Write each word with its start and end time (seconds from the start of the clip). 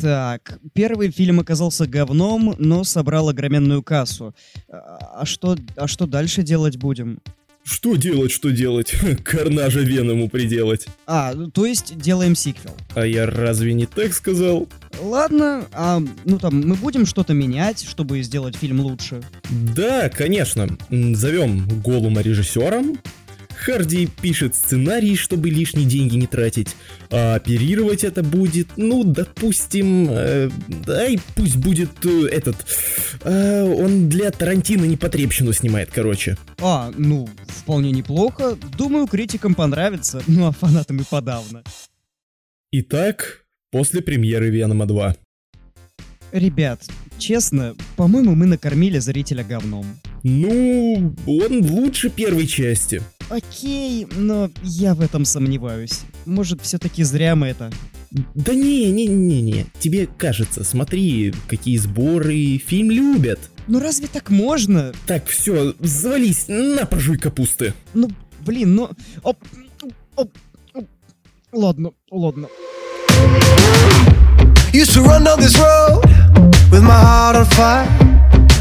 Так, 0.00 0.58
первый 0.72 1.10
фильм 1.10 1.40
оказался 1.40 1.86
говном, 1.86 2.54
но 2.58 2.84
собрал 2.84 3.28
огроменную 3.28 3.82
кассу. 3.82 4.34
А 4.68 5.20
а 5.20 5.26
что, 5.26 5.56
а 5.76 5.86
что 5.86 6.06
дальше 6.06 6.42
делать 6.42 6.78
будем? 6.78 7.20
Что 7.62 7.96
делать, 7.96 8.32
что 8.32 8.50
делать? 8.50 8.94
Карнажа 9.24 9.80
Веному 9.80 10.30
приделать. 10.30 10.86
А, 11.06 11.34
то 11.52 11.66
есть 11.66 11.98
делаем 11.98 12.34
сиквел. 12.34 12.74
А 12.94 13.04
я 13.04 13.26
разве 13.26 13.74
не 13.74 13.84
так 13.84 14.14
сказал? 14.14 14.66
Ладно, 15.02 15.66
а 15.72 16.02
ну 16.24 16.38
там 16.38 16.66
мы 16.66 16.74
будем 16.74 17.04
что-то 17.04 17.34
менять, 17.34 17.86
чтобы 17.86 18.22
сделать 18.22 18.56
фильм 18.56 18.80
лучше. 18.80 19.22
Да, 19.50 20.08
конечно. 20.08 20.68
Зовем 20.90 21.68
Голума 21.82 22.22
режиссером. 22.22 22.98
Харди 23.60 24.08
пишет 24.22 24.54
сценарий, 24.54 25.16
чтобы 25.16 25.50
лишние 25.50 25.86
деньги 25.86 26.16
не 26.16 26.26
тратить. 26.26 26.74
А 27.10 27.34
оперировать 27.34 28.04
это 28.04 28.22
будет, 28.22 28.68
ну, 28.76 29.04
допустим, 29.04 30.08
э, 30.10 30.50
дай 30.86 31.20
пусть 31.34 31.56
будет 31.56 31.90
э, 32.04 32.26
этот. 32.32 32.56
э, 33.22 33.62
он 33.62 34.08
для 34.08 34.30
Тарантино 34.30 34.86
непотребщину 34.86 35.52
снимает, 35.52 35.90
короче. 35.92 36.38
А, 36.58 36.90
ну, 36.96 37.28
вполне 37.48 37.90
неплохо. 37.90 38.56
Думаю, 38.78 39.06
критикам 39.06 39.54
понравится, 39.54 40.22
ну 40.26 40.46
а 40.46 40.52
фанатам 40.52 40.98
и 41.00 41.04
подавно. 41.04 41.62
Итак, 42.72 43.44
после 43.70 44.00
премьеры 44.00 44.48
Венома 44.48 44.86
2. 44.86 45.16
Ребят, 46.32 46.80
честно, 47.18 47.74
по-моему, 47.96 48.34
мы 48.34 48.46
накормили 48.46 48.98
зрителя 49.00 49.44
говном. 49.44 49.84
Ну, 50.22 51.14
он 51.26 51.70
лучше 51.70 52.08
первой 52.08 52.46
части. 52.46 53.02
Окей, 53.30 54.08
но 54.10 54.50
я 54.62 54.94
в 54.94 55.00
этом 55.00 55.24
сомневаюсь. 55.24 56.00
Может, 56.26 56.60
все-таки 56.62 57.04
зря 57.04 57.36
мы 57.36 57.46
это. 57.46 57.70
Да 58.34 58.52
не, 58.54 58.90
не, 58.90 59.06
не, 59.06 59.40
не. 59.40 59.66
Тебе 59.78 60.08
кажется, 60.08 60.64
смотри, 60.64 61.32
какие 61.46 61.76
сборы, 61.76 62.58
фильм 62.58 62.90
любят. 62.90 63.38
Ну 63.68 63.78
разве 63.78 64.08
так 64.08 64.30
можно? 64.30 64.92
Так, 65.06 65.26
все, 65.28 65.74
завались, 65.78 66.46
на 66.48 66.86
пожуй 66.86 67.18
капусты. 67.18 67.72
Ну, 67.94 68.10
блин, 68.44 68.74
ну... 68.74 68.90
оп, 69.22 69.38
оп, 70.16 70.30
оп. 70.74 70.86
Ладно, 71.52 71.92
ладно. 72.10 72.48
Used 74.72 74.92
to 74.94 75.02
run 75.02 75.22
down 75.22 75.38
this 75.38 75.56
road 75.56 76.02
with 76.72 76.82
my 76.82 76.98
heart 76.98 77.36
on 77.36 77.44
fire. 77.46 77.86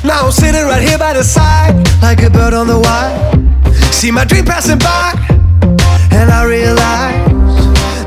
Now 0.04 0.26
I'm 0.26 0.32
sitting 0.32 0.66
right 0.66 0.88
here 0.88 1.00
by 1.00 1.14
the 1.14 1.24
side, 1.24 1.74
like 2.04 2.22
a 2.22 2.30
bird 2.30 2.54
on 2.54 2.68
the 2.68 2.80
wire. 2.80 3.40
See 4.00 4.12
my 4.12 4.24
dream 4.24 4.46
passing 4.46 4.78
by, 4.78 5.12
and 6.14 6.32
I 6.32 6.46
realize 6.46 7.28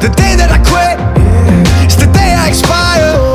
the 0.00 0.08
day 0.16 0.34
that 0.36 0.48
I 0.50 0.56
quit 0.64 0.96
is 1.86 1.98
the 1.98 2.10
day 2.14 2.32
I 2.32 2.48
expire. 2.48 3.31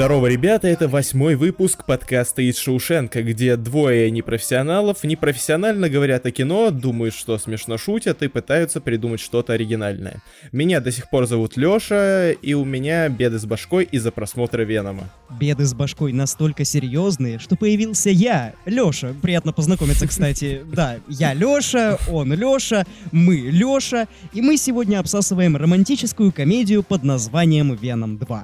Здорово, 0.00 0.28
ребята, 0.28 0.66
это 0.66 0.88
восьмой 0.88 1.34
выпуск 1.34 1.84
подкаста 1.84 2.40
из 2.40 2.56
Шоушенка, 2.56 3.22
где 3.22 3.54
двое 3.56 4.10
непрофессионалов 4.10 5.04
непрофессионально 5.04 5.90
говорят 5.90 6.24
о 6.24 6.30
кино, 6.30 6.70
думают, 6.70 7.12
что 7.12 7.36
смешно 7.36 7.76
шутят 7.76 8.22
и 8.22 8.28
пытаются 8.28 8.80
придумать 8.80 9.20
что-то 9.20 9.52
оригинальное. 9.52 10.22
Меня 10.52 10.80
до 10.80 10.90
сих 10.90 11.10
пор 11.10 11.26
зовут 11.26 11.58
Лёша, 11.58 12.30
и 12.30 12.54
у 12.54 12.64
меня 12.64 13.10
беды 13.10 13.38
с 13.38 13.44
башкой 13.44 13.84
из-за 13.92 14.10
просмотра 14.10 14.62
Венома. 14.62 15.10
Беды 15.38 15.66
с 15.66 15.74
башкой 15.74 16.14
настолько 16.14 16.64
серьезные, 16.64 17.38
что 17.38 17.56
появился 17.56 18.08
я, 18.08 18.54
Лёша. 18.64 19.14
Приятно 19.20 19.52
познакомиться, 19.52 20.08
кстати. 20.08 20.62
Да, 20.72 20.96
я 21.08 21.34
Лёша, 21.34 21.98
он 22.10 22.32
Лёша, 22.32 22.86
мы 23.12 23.36
Лёша, 23.36 24.08
и 24.32 24.40
мы 24.40 24.56
сегодня 24.56 24.98
обсасываем 24.98 25.58
романтическую 25.58 26.32
комедию 26.32 26.82
под 26.82 27.04
названием 27.04 27.74
«Веном 27.74 28.16
2». 28.16 28.40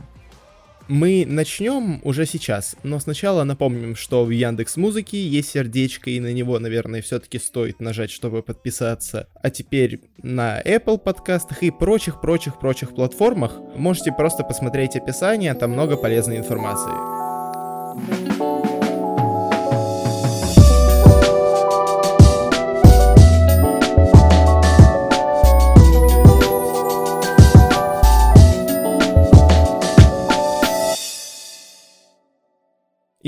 Мы 0.89 1.25
начнем 1.27 2.01
уже 2.05 2.27
сейчас, 2.27 2.77
но 2.85 3.01
сначала 3.01 3.43
напомним, 3.43 3.97
что 3.97 4.25
в 4.25 4.31
Яндекс 4.31 4.77
Музыке 4.77 5.19
есть 5.19 5.51
сердечко, 5.51 6.11
и 6.11 6.21
на 6.21 6.33
него, 6.33 6.59
наверное, 6.61 7.03
все-таки 7.03 7.39
стоит 7.39 7.81
нажать, 7.81 8.11
чтобы 8.11 8.43
подписаться. 8.43 9.29
А 9.43 9.51
теперь 9.51 10.01
на 10.23 10.61
Apple 10.61 10.99
подкастах 10.99 11.65
и 11.65 11.73
прочих-прочих-прочих 11.73 12.95
платформах 12.95 13.59
можете 13.75 14.13
просто 14.13 14.45
посмотреть 14.45 14.95
описание, 14.95 15.55
там 15.55 15.73
много 15.73 15.97
полезной 15.97 16.37
информации. 16.37 16.93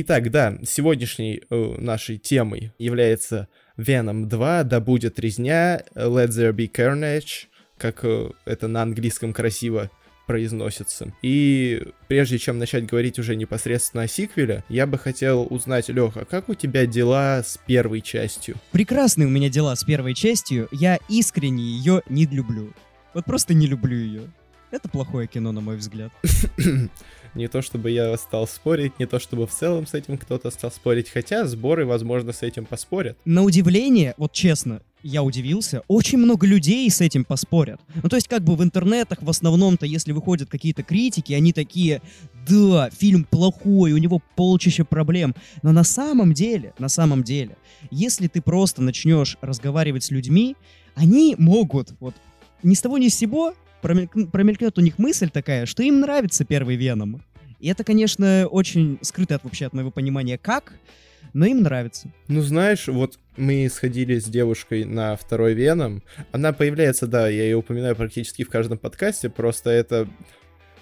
Итак, 0.00 0.30
да, 0.30 0.56
сегодняшней 0.64 1.42
э, 1.50 1.74
нашей 1.76 2.18
темой 2.18 2.72
является 2.78 3.48
Venom 3.76 4.26
2, 4.26 4.62
да 4.62 4.78
будет 4.78 5.18
резня, 5.18 5.82
Let 5.96 6.28
There 6.28 6.52
Be 6.52 6.70
Carnage, 6.70 7.48
как 7.76 8.04
э, 8.04 8.30
это 8.44 8.68
на 8.68 8.82
английском 8.82 9.32
красиво 9.32 9.90
произносится. 10.28 11.12
И 11.20 11.82
прежде 12.06 12.38
чем 12.38 12.60
начать 12.60 12.86
говорить 12.86 13.18
уже 13.18 13.34
непосредственно 13.34 14.04
о 14.04 14.06
сиквеле, 14.06 14.62
я 14.68 14.86
бы 14.86 14.98
хотел 14.98 15.48
узнать, 15.50 15.88
Леха, 15.88 16.24
как 16.24 16.48
у 16.48 16.54
тебя 16.54 16.86
дела 16.86 17.42
с 17.42 17.58
первой 17.66 18.00
частью? 18.00 18.54
Прекрасные 18.70 19.26
у 19.26 19.30
меня 19.30 19.48
дела 19.48 19.74
с 19.74 19.82
первой 19.82 20.14
частью, 20.14 20.68
я 20.70 21.00
искренне 21.08 21.64
ее 21.64 22.02
не 22.08 22.24
люблю. 22.24 22.72
Вот 23.14 23.24
просто 23.24 23.52
не 23.52 23.66
люблю 23.66 23.96
ее. 23.96 24.30
Это 24.70 24.88
плохое 24.88 25.26
кино, 25.26 25.50
на 25.50 25.60
мой 25.60 25.76
взгляд. 25.76 26.12
Не 27.38 27.46
то 27.46 27.62
чтобы 27.62 27.92
я 27.92 28.16
стал 28.16 28.48
спорить, 28.48 28.98
не 28.98 29.06
то 29.06 29.20
чтобы 29.20 29.46
в 29.46 29.50
целом 29.52 29.86
с 29.86 29.94
этим 29.94 30.18
кто-то 30.18 30.50
стал 30.50 30.72
спорить, 30.72 31.08
хотя 31.08 31.46
сборы, 31.46 31.86
возможно, 31.86 32.32
с 32.32 32.42
этим 32.42 32.64
поспорят. 32.64 33.16
На 33.24 33.44
удивление, 33.44 34.14
вот 34.16 34.32
честно, 34.32 34.82
я 35.04 35.22
удивился, 35.22 35.84
очень 35.86 36.18
много 36.18 36.48
людей 36.48 36.90
с 36.90 37.00
этим 37.00 37.24
поспорят. 37.24 37.80
Ну, 38.02 38.08
то 38.08 38.16
есть, 38.16 38.26
как 38.26 38.42
бы 38.42 38.56
в 38.56 38.62
интернетах 38.64 39.22
в 39.22 39.30
основном-то, 39.30 39.86
если 39.86 40.10
выходят 40.10 40.50
какие-то 40.50 40.82
критики, 40.82 41.32
они 41.32 41.52
такие, 41.52 42.02
да, 42.48 42.90
фильм 42.90 43.22
плохой, 43.22 43.92
у 43.92 43.98
него 43.98 44.20
полчища 44.34 44.84
проблем. 44.84 45.36
Но 45.62 45.70
на 45.70 45.84
самом 45.84 46.32
деле, 46.32 46.74
на 46.80 46.88
самом 46.88 47.22
деле, 47.22 47.56
если 47.92 48.26
ты 48.26 48.42
просто 48.42 48.82
начнешь 48.82 49.38
разговаривать 49.42 50.02
с 50.02 50.10
людьми, 50.10 50.56
они 50.96 51.36
могут, 51.38 51.92
вот, 52.00 52.16
ни 52.64 52.74
с 52.74 52.80
того 52.80 52.98
ни 52.98 53.06
с 53.06 53.14
сего 53.14 53.54
промелькн- 53.82 54.30
промелькнет 54.30 54.78
у 54.78 54.80
них 54.80 54.98
мысль 54.98 55.30
такая, 55.30 55.66
что 55.66 55.82
им 55.82 56.00
нравится 56.00 56.44
первый 56.44 56.76
Веном. 56.76 57.22
И 57.58 57.68
это, 57.68 57.84
конечно, 57.84 58.46
очень 58.46 58.98
скрыто 59.02 59.34
от 59.36 59.44
вообще 59.44 59.66
от 59.66 59.72
моего 59.72 59.90
понимания 59.90 60.38
как, 60.38 60.74
но 61.32 61.46
им 61.46 61.62
нравится. 61.62 62.12
Ну, 62.28 62.40
знаешь, 62.40 62.88
вот 62.88 63.18
мы 63.36 63.68
сходили 63.68 64.18
с 64.18 64.24
девушкой 64.24 64.84
на 64.84 65.16
второй 65.16 65.54
Веном. 65.54 66.02
Она 66.32 66.52
появляется, 66.52 67.06
да, 67.06 67.28
я 67.28 67.44
ее 67.44 67.56
упоминаю 67.56 67.96
практически 67.96 68.44
в 68.44 68.48
каждом 68.48 68.78
подкасте, 68.78 69.28
просто 69.28 69.70
это, 69.70 70.08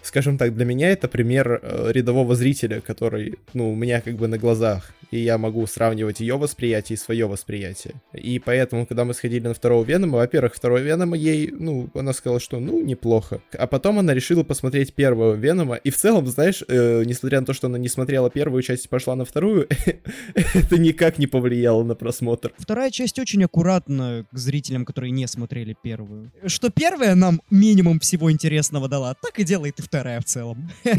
скажем 0.07 0.39
так, 0.39 0.55
для 0.55 0.65
меня 0.65 0.91
это 0.91 1.09
пример 1.09 1.61
э, 1.63 1.91
рядового 1.93 2.35
зрителя, 2.35 2.81
который, 2.81 3.39
ну, 3.55 3.73
у 3.73 3.75
меня 3.75 4.01
как 4.01 4.15
бы 4.15 4.29
на 4.29 4.39
глазах, 4.39 4.93
и 5.11 5.19
я 5.19 5.37
могу 5.37 5.67
сравнивать 5.67 6.21
ее 6.21 6.37
восприятие 6.37 6.95
и 6.95 6.99
свое 6.99 7.27
восприятие. 7.27 7.95
И 8.13 8.39
поэтому, 8.39 8.87
когда 8.87 9.05
мы 9.05 9.15
сходили 9.15 9.47
на 9.47 9.55
второго 9.55 9.85
Венома, 9.85 10.19
во-первых, 10.19 10.55
второй 10.55 10.83
Венома 10.83 11.17
ей, 11.17 11.51
ну, 11.51 11.91
она 11.95 12.13
сказала, 12.13 12.41
что, 12.41 12.61
ну, 12.61 12.83
неплохо. 12.83 13.41
А 13.59 13.67
потом 13.67 13.99
она 13.99 14.15
решила 14.15 14.45
посмотреть 14.45 14.95
первого 14.95 15.35
Венома, 15.35 15.75
и 15.75 15.91
в 15.91 15.97
целом, 15.97 16.27
знаешь, 16.27 16.63
э, 16.69 17.03
несмотря 17.05 17.41
на 17.41 17.47
то, 17.47 17.53
что 17.53 17.67
она 17.67 17.79
не 17.79 17.89
смотрела 17.89 18.31
первую 18.31 18.63
часть 18.63 18.87
и 18.87 18.89
пошла 18.89 19.17
на 19.17 19.25
вторую, 19.25 19.69
это 20.35 20.79
никак 20.79 21.19
не 21.19 21.27
повлияло 21.27 21.83
на 21.83 21.95
просмотр. 21.95 22.53
Вторая 22.59 22.91
часть 22.91 23.19
очень 23.19 23.43
аккуратна 23.45 24.25
к 24.31 24.39
зрителям, 24.39 24.85
которые 24.85 25.11
не 25.11 25.27
смотрели 25.27 25.77
первую. 25.83 26.33
Что 26.47 26.71
первая 26.71 27.15
нам 27.15 27.43
минимум 27.51 27.99
всего 27.99 28.31
интересного 28.31 28.89
дала, 28.89 29.15
так 29.15 29.39
и 29.39 29.45
делает 29.45 29.79
и 29.79 29.83
вторая 29.83 29.96
в 30.21 30.25
целом. 30.25 30.71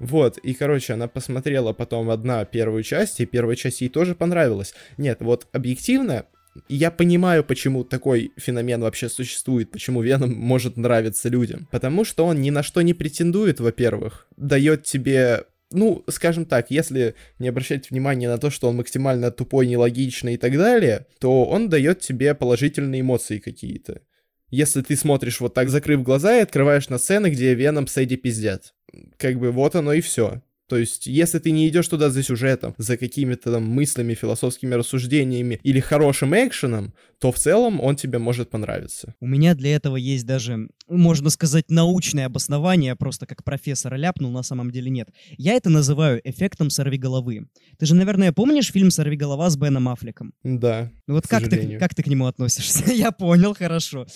Вот, 0.00 0.36
и, 0.38 0.52
короче, 0.52 0.92
она 0.92 1.08
посмотрела 1.08 1.72
потом 1.72 2.10
одна 2.10 2.44
первую 2.44 2.82
часть, 2.82 3.20
и 3.20 3.26
первая 3.26 3.56
часть 3.56 3.80
ей 3.80 3.88
тоже 3.88 4.14
понравилась. 4.14 4.74
Нет, 4.98 5.18
вот 5.20 5.46
объективно, 5.52 6.26
я 6.68 6.90
понимаю, 6.90 7.42
почему 7.42 7.84
такой 7.84 8.32
феномен 8.36 8.80
вообще 8.80 9.08
существует, 9.08 9.70
почему 9.70 10.02
Веном 10.02 10.32
может 10.34 10.76
нравиться 10.76 11.28
людям. 11.28 11.68
Потому 11.70 12.04
что 12.04 12.26
он 12.26 12.40
ни 12.40 12.50
на 12.50 12.62
что 12.62 12.82
не 12.82 12.92
претендует, 12.92 13.60
во-первых, 13.60 14.26
дает 14.36 14.84
тебе 14.84 15.44
ну, 15.70 16.04
скажем 16.08 16.44
так, 16.44 16.70
если 16.70 17.16
не 17.40 17.48
обращать 17.48 17.90
внимания 17.90 18.28
на 18.28 18.38
то, 18.38 18.48
что 18.48 18.68
он 18.68 18.76
максимально 18.76 19.32
тупой, 19.32 19.66
нелогичный 19.66 20.34
и 20.34 20.36
так 20.36 20.52
далее, 20.52 21.06
то 21.18 21.44
он 21.46 21.68
дает 21.68 21.98
тебе 21.98 22.34
положительные 22.34 23.00
эмоции 23.00 23.38
какие-то. 23.38 24.02
Если 24.50 24.82
ты 24.82 24.96
смотришь 24.96 25.40
вот 25.40 25.54
так, 25.54 25.68
закрыв 25.68 26.02
глаза, 26.02 26.36
и 26.36 26.42
открываешь 26.42 26.88
на 26.88 26.98
сцены, 26.98 27.30
где 27.30 27.54
Веном 27.54 27.86
с 27.86 27.96
Эдди 27.96 28.16
пиздят. 28.16 28.74
Как 29.16 29.38
бы 29.38 29.50
вот 29.50 29.74
оно 29.74 29.92
и 29.92 30.00
все. 30.00 30.42
То 30.68 30.76
есть, 30.76 31.06
если 31.06 31.38
ты 31.38 31.50
не 31.50 31.68
идешь 31.68 31.88
туда 31.88 32.10
за 32.10 32.22
сюжетом, 32.22 32.74
за 32.78 32.96
какими-то 32.96 33.52
там 33.52 33.64
мыслями, 33.64 34.14
философскими 34.14 34.74
рассуждениями 34.74 35.60
или 35.62 35.80
хорошим 35.80 36.34
экшеном, 36.34 36.94
то 37.18 37.32
в 37.32 37.38
целом 37.38 37.80
он 37.80 37.96
тебе 37.96 38.18
может 38.18 38.50
понравиться. 38.50 39.14
У 39.20 39.26
меня 39.26 39.54
для 39.54 39.74
этого 39.74 39.96
есть 39.96 40.26
даже, 40.26 40.68
можно 40.88 41.30
сказать, 41.30 41.70
научное 41.70 42.26
обоснование, 42.26 42.96
просто 42.96 43.26
как 43.26 43.44
профессор 43.44 43.94
ляпнул, 43.94 44.30
на 44.30 44.42
самом 44.42 44.70
деле 44.70 44.90
нет. 44.90 45.08
Я 45.36 45.54
это 45.54 45.70
называю 45.70 46.20
эффектом 46.24 46.70
сорвиголовы. 46.70 47.46
Ты 47.78 47.86
же, 47.86 47.94
наверное, 47.94 48.32
помнишь 48.32 48.70
фильм 48.70 48.90
«Сорвиголова» 48.90 49.48
с 49.48 49.56
Беном 49.56 49.88
Аффлеком? 49.88 50.34
Да. 50.42 50.90
Ну 51.06 51.14
вот 51.14 51.26
как 51.26 51.44
ты, 51.44 51.50
сожалению. 51.50 51.78
как 51.80 51.94
ты 51.94 52.02
к 52.02 52.06
нему 52.06 52.26
относишься? 52.26 52.84
Я 52.92 53.12
понял, 53.12 53.54
хорошо. 53.54 54.06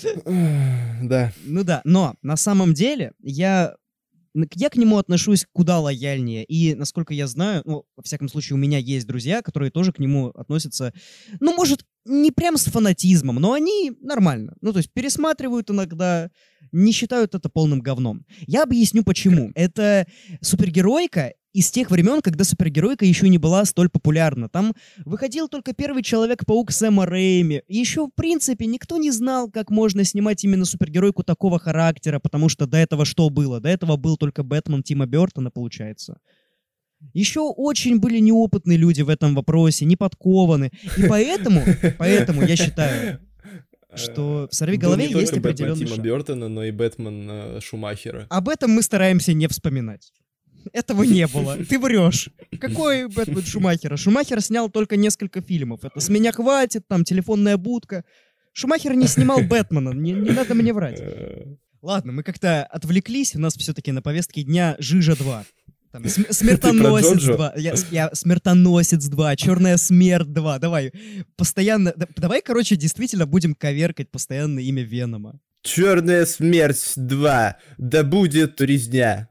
Да. 1.02 1.32
Ну 1.44 1.64
да, 1.64 1.80
но 1.84 2.14
на 2.22 2.36
самом 2.36 2.74
деле 2.74 3.12
я 3.22 3.74
я 4.54 4.70
к 4.70 4.76
нему 4.76 4.98
отношусь 4.98 5.46
куда 5.52 5.80
лояльнее. 5.80 6.44
И, 6.44 6.74
насколько 6.74 7.14
я 7.14 7.26
знаю, 7.26 7.62
ну, 7.64 7.84
во 7.96 8.02
всяком 8.02 8.28
случае, 8.28 8.56
у 8.56 8.58
меня 8.58 8.78
есть 8.78 9.06
друзья, 9.06 9.42
которые 9.42 9.70
тоже 9.70 9.92
к 9.92 9.98
нему 9.98 10.28
относятся, 10.28 10.92
ну, 11.40 11.54
может, 11.54 11.84
не 12.04 12.30
прям 12.30 12.56
с 12.56 12.64
фанатизмом, 12.64 13.36
но 13.36 13.52
они 13.52 13.92
нормально. 14.00 14.54
Ну, 14.60 14.72
то 14.72 14.78
есть 14.78 14.92
пересматривают 14.92 15.70
иногда, 15.70 16.30
не 16.72 16.92
считают 16.92 17.34
это 17.34 17.48
полным 17.48 17.80
говном. 17.80 18.24
Я 18.46 18.62
объясню 18.62 19.04
почему. 19.04 19.52
Это 19.54 20.06
супергеройка 20.40 21.34
из 21.52 21.70
тех 21.70 21.90
времен, 21.90 22.20
когда 22.20 22.44
супергеройка 22.44 23.04
еще 23.04 23.28
не 23.28 23.38
была 23.38 23.64
столь 23.64 23.88
популярна. 23.88 24.48
Там 24.48 24.74
выходил 25.04 25.48
только 25.48 25.72
первый 25.72 26.02
Человек-паук 26.02 26.70
Сэма 26.70 27.06
Рэйми. 27.06 27.62
Еще, 27.68 28.06
в 28.06 28.10
принципе, 28.14 28.66
никто 28.66 28.96
не 28.98 29.10
знал, 29.10 29.50
как 29.50 29.70
можно 29.70 30.04
снимать 30.04 30.44
именно 30.44 30.64
супергеройку 30.64 31.22
такого 31.22 31.58
характера, 31.58 32.18
потому 32.18 32.48
что 32.48 32.66
до 32.66 32.76
этого 32.76 33.04
что 33.04 33.30
было? 33.30 33.60
До 33.60 33.68
этого 33.68 33.96
был 33.96 34.16
только 34.16 34.42
Бэтмен 34.42 34.82
Тима 34.82 35.06
Бертона, 35.06 35.50
получается. 35.50 36.18
Еще 37.14 37.40
очень 37.40 38.00
были 38.00 38.18
неопытные 38.18 38.76
люди 38.76 39.02
в 39.02 39.08
этом 39.08 39.34
вопросе, 39.34 39.84
не 39.84 39.96
подкованы. 39.96 40.70
И 40.96 41.06
поэтому, 41.08 41.62
поэтому 41.96 42.42
я 42.42 42.56
считаю, 42.56 43.20
что 43.94 44.48
в 44.50 44.54
«Сорви 44.54 44.76
голове» 44.76 45.04
есть 45.04 45.32
Бэтмен 45.32 45.38
определенный 45.38 45.78
Тима 45.78 45.96
шаг. 45.96 46.04
Бертона, 46.04 46.48
но 46.48 46.64
и 46.64 46.70
Бэтмен 46.72 47.28
э, 47.30 47.60
Шумахера. 47.60 48.26
Об 48.28 48.48
этом 48.48 48.72
мы 48.72 48.82
стараемся 48.82 49.32
не 49.32 49.46
вспоминать. 49.46 50.12
Этого 50.72 51.02
не 51.02 51.26
было. 51.26 51.56
Ты 51.64 51.78
врешь. 51.78 52.30
Какой 52.60 53.08
Бэтмен 53.08 53.44
Шумахера? 53.44 53.96
Шумахер 53.96 54.40
снял 54.40 54.68
только 54.70 54.96
несколько 54.96 55.40
фильмов. 55.40 55.84
Это 55.84 55.98
«С 56.00 56.08
меня 56.08 56.32
хватит», 56.32 56.86
там 56.88 57.04
«Телефонная 57.04 57.56
будка». 57.56 58.04
Шумахер 58.52 58.94
не 58.94 59.06
снимал 59.06 59.40
Бэтмена, 59.40 59.90
не, 59.90 60.12
не 60.12 60.30
надо 60.30 60.54
мне 60.54 60.72
врать. 60.72 61.00
Ладно, 61.80 62.12
мы 62.12 62.22
как-то 62.24 62.64
отвлеклись, 62.64 63.36
у 63.36 63.40
нас 63.40 63.56
все-таки 63.56 63.92
на 63.92 64.02
повестке 64.02 64.42
дня 64.42 64.74
«Жижа 64.78 65.12
2». 65.12 65.44
Там, 65.92 66.04
см- 66.06 66.32
смертоносец 66.34 67.18
Джоджо? 67.18 67.34
2. 67.36 67.52
Я, 67.56 67.74
я- 67.90 68.10
смертоносец 68.12 69.04
2, 69.06 69.36
черная 69.36 69.76
смерть 69.76 70.32
2. 70.32 70.58
Давай, 70.58 70.92
постоянно. 71.36 71.94
да- 71.96 72.08
давай, 72.16 72.42
короче, 72.42 72.76
действительно 72.76 73.26
будем 73.26 73.54
коверкать 73.54 74.10
постоянно 74.10 74.58
имя 74.58 74.82
Венома. 74.82 75.40
Черная 75.62 76.26
смерть 76.26 76.92
2. 76.96 77.56
Да 77.78 78.02
будет 78.04 78.60
резня. 78.60 79.28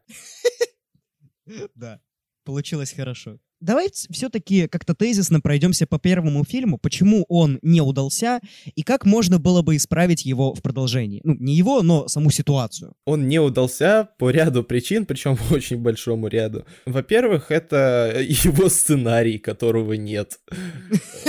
Да, 1.76 2.00
получилось 2.44 2.94
хорошо. 2.94 3.40
Давай 3.60 3.90
все-таки 3.92 4.68
как-то 4.68 4.94
тезисно 4.94 5.42
пройдемся 5.42 5.88
по 5.88 5.98
первому 5.98 6.44
фильму, 6.44 6.78
почему 6.78 7.26
он 7.28 7.58
не 7.64 7.82
удался 7.82 8.40
и 8.76 8.84
как 8.84 9.06
можно 9.06 9.40
было 9.40 9.64
бы 9.64 9.76
исправить 9.76 10.26
его 10.26 10.54
в 10.54 10.62
продолжении. 10.62 11.22
Ну, 11.24 11.36
не 11.40 11.56
его, 11.56 11.82
но 11.82 12.08
саму 12.08 12.30
ситуацию. 12.30 12.94
Он 13.06 13.28
не 13.28 13.40
удался 13.40 14.10
по 14.20 14.30
ряду 14.30 14.64
причин, 14.64 15.06
причем 15.06 15.38
по 15.38 15.54
очень 15.56 15.78
большому 15.78 16.28
ряду. 16.28 16.66
Во-первых, 16.86 17.50
это 17.50 18.16
его 18.22 18.70
сценарий, 18.70 19.40
которого 19.40 19.94
нет. 19.94 20.40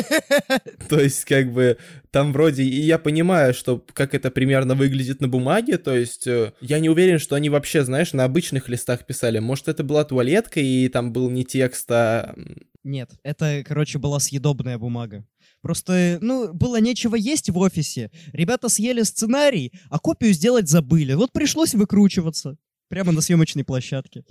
То 0.88 1.00
есть, 1.00 1.24
как 1.24 1.52
бы, 1.52 1.78
там 2.10 2.32
вроде, 2.32 2.62
и 2.62 2.80
я 2.80 2.98
понимаю, 2.98 3.54
что 3.54 3.84
как 3.92 4.14
это 4.14 4.30
примерно 4.30 4.74
выглядит 4.74 5.20
на 5.20 5.28
бумаге, 5.28 5.76
то 5.76 5.94
есть, 5.94 6.26
э, 6.26 6.52
я 6.60 6.78
не 6.78 6.88
уверен, 6.88 7.18
что 7.18 7.36
они 7.36 7.50
вообще, 7.50 7.84
знаешь, 7.84 8.12
на 8.14 8.24
обычных 8.24 8.68
листах 8.68 9.04
писали. 9.04 9.38
Может, 9.38 9.68
это 9.68 9.84
была 9.84 10.04
туалетка, 10.04 10.60
и 10.60 10.88
там 10.88 11.12
был 11.12 11.30
не 11.30 11.44
текст, 11.44 11.90
а... 11.90 12.17
м, 12.36 12.56
Нет, 12.84 13.10
это, 13.22 13.62
короче, 13.66 13.98
была 13.98 14.18
съедобная 14.20 14.78
бумага. 14.78 15.26
Просто, 15.60 16.18
ну, 16.20 16.52
было 16.54 16.80
нечего 16.80 17.16
есть 17.16 17.50
в 17.50 17.58
офисе. 17.58 18.10
Ребята 18.32 18.68
съели 18.68 19.02
сценарий, 19.02 19.72
а 19.90 19.98
копию 19.98 20.32
сделать 20.32 20.68
забыли. 20.68 21.14
Вот 21.14 21.32
пришлось 21.32 21.74
выкручиваться. 21.74 22.56
Прямо 22.88 23.12
на 23.12 23.20
съемочной 23.20 23.64
площадке. 23.64 24.24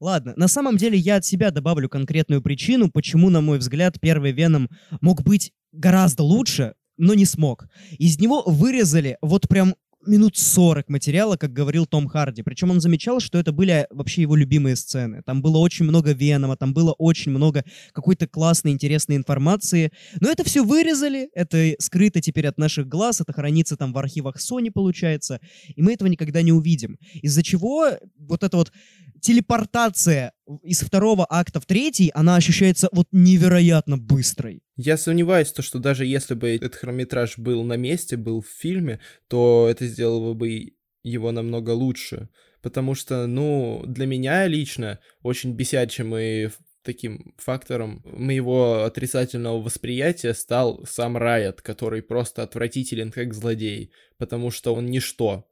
Ладно, 0.00 0.32
на 0.36 0.48
самом 0.48 0.76
деле 0.76 0.98
я 0.98 1.16
от 1.16 1.24
себя 1.24 1.50
добавлю 1.50 1.88
конкретную 1.88 2.42
причину, 2.42 2.90
почему, 2.90 3.30
на 3.30 3.40
мой 3.40 3.58
взгляд, 3.58 4.00
первый 4.00 4.32
Веном 4.32 4.70
мог 5.00 5.22
быть 5.22 5.52
гораздо 5.72 6.22
лучше, 6.22 6.74
но 6.96 7.14
не 7.14 7.26
смог. 7.26 7.66
Из 7.98 8.18
него 8.18 8.42
вырезали 8.46 9.18
вот 9.20 9.48
прям 9.48 9.74
минут 10.06 10.36
40 10.36 10.88
материала, 10.88 11.36
как 11.36 11.52
говорил 11.52 11.86
Том 11.86 12.08
Харди. 12.08 12.42
Причем 12.42 12.70
он 12.70 12.80
замечал, 12.80 13.20
что 13.20 13.38
это 13.38 13.52
были 13.52 13.86
вообще 13.90 14.22
его 14.22 14.36
любимые 14.36 14.76
сцены. 14.76 15.22
Там 15.24 15.42
было 15.42 15.58
очень 15.58 15.84
много 15.84 16.12
Венома, 16.12 16.56
там 16.56 16.72
было 16.72 16.92
очень 16.92 17.32
много 17.32 17.64
какой-то 17.92 18.26
классной, 18.26 18.72
интересной 18.72 19.16
информации. 19.16 19.92
Но 20.20 20.30
это 20.30 20.44
все 20.44 20.64
вырезали, 20.64 21.28
это 21.34 21.74
скрыто 21.78 22.20
теперь 22.20 22.46
от 22.46 22.58
наших 22.58 22.88
глаз, 22.88 23.20
это 23.20 23.32
хранится 23.32 23.76
там 23.76 23.92
в 23.92 23.98
архивах 23.98 24.36
Sony, 24.36 24.70
получается, 24.70 25.40
и 25.74 25.82
мы 25.82 25.92
этого 25.94 26.08
никогда 26.08 26.42
не 26.42 26.52
увидим. 26.52 26.98
Из-за 27.22 27.42
чего 27.42 27.90
вот 28.16 28.42
эта 28.42 28.56
вот 28.56 28.72
телепортация 29.20 30.32
из 30.62 30.80
второго 30.80 31.26
акта 31.28 31.60
в 31.60 31.66
третий, 31.66 32.10
она 32.14 32.36
ощущается 32.36 32.88
вот 32.92 33.08
невероятно 33.12 33.96
быстрой. 33.96 34.60
Я 34.76 34.96
сомневаюсь, 34.96 35.52
то, 35.52 35.62
что 35.62 35.78
даже 35.78 36.04
если 36.04 36.34
бы 36.34 36.48
этот 36.50 36.74
хронометраж 36.74 37.38
был 37.38 37.62
на 37.62 37.76
месте, 37.76 38.16
был 38.16 38.40
в 38.40 38.48
фильме, 38.48 39.00
то 39.28 39.68
это 39.70 39.86
сделало 39.86 40.34
бы 40.34 40.74
его 41.04 41.30
намного 41.30 41.70
лучше. 41.70 42.28
Потому 42.60 42.94
что, 42.94 43.26
ну, 43.26 43.84
для 43.86 44.06
меня 44.06 44.46
лично 44.46 44.98
очень 45.22 45.52
бесячим 45.52 46.16
и 46.16 46.48
таким 46.82 47.34
фактором 47.38 48.02
моего 48.04 48.84
отрицательного 48.84 49.60
восприятия 49.60 50.34
стал 50.34 50.84
сам 50.86 51.16
Райот, 51.16 51.62
который 51.62 52.02
просто 52.02 52.42
отвратителен 52.42 53.10
как 53.10 53.32
злодей, 53.32 53.92
потому 54.18 54.50
что 54.50 54.74
он 54.74 54.86
ничто. 54.86 55.46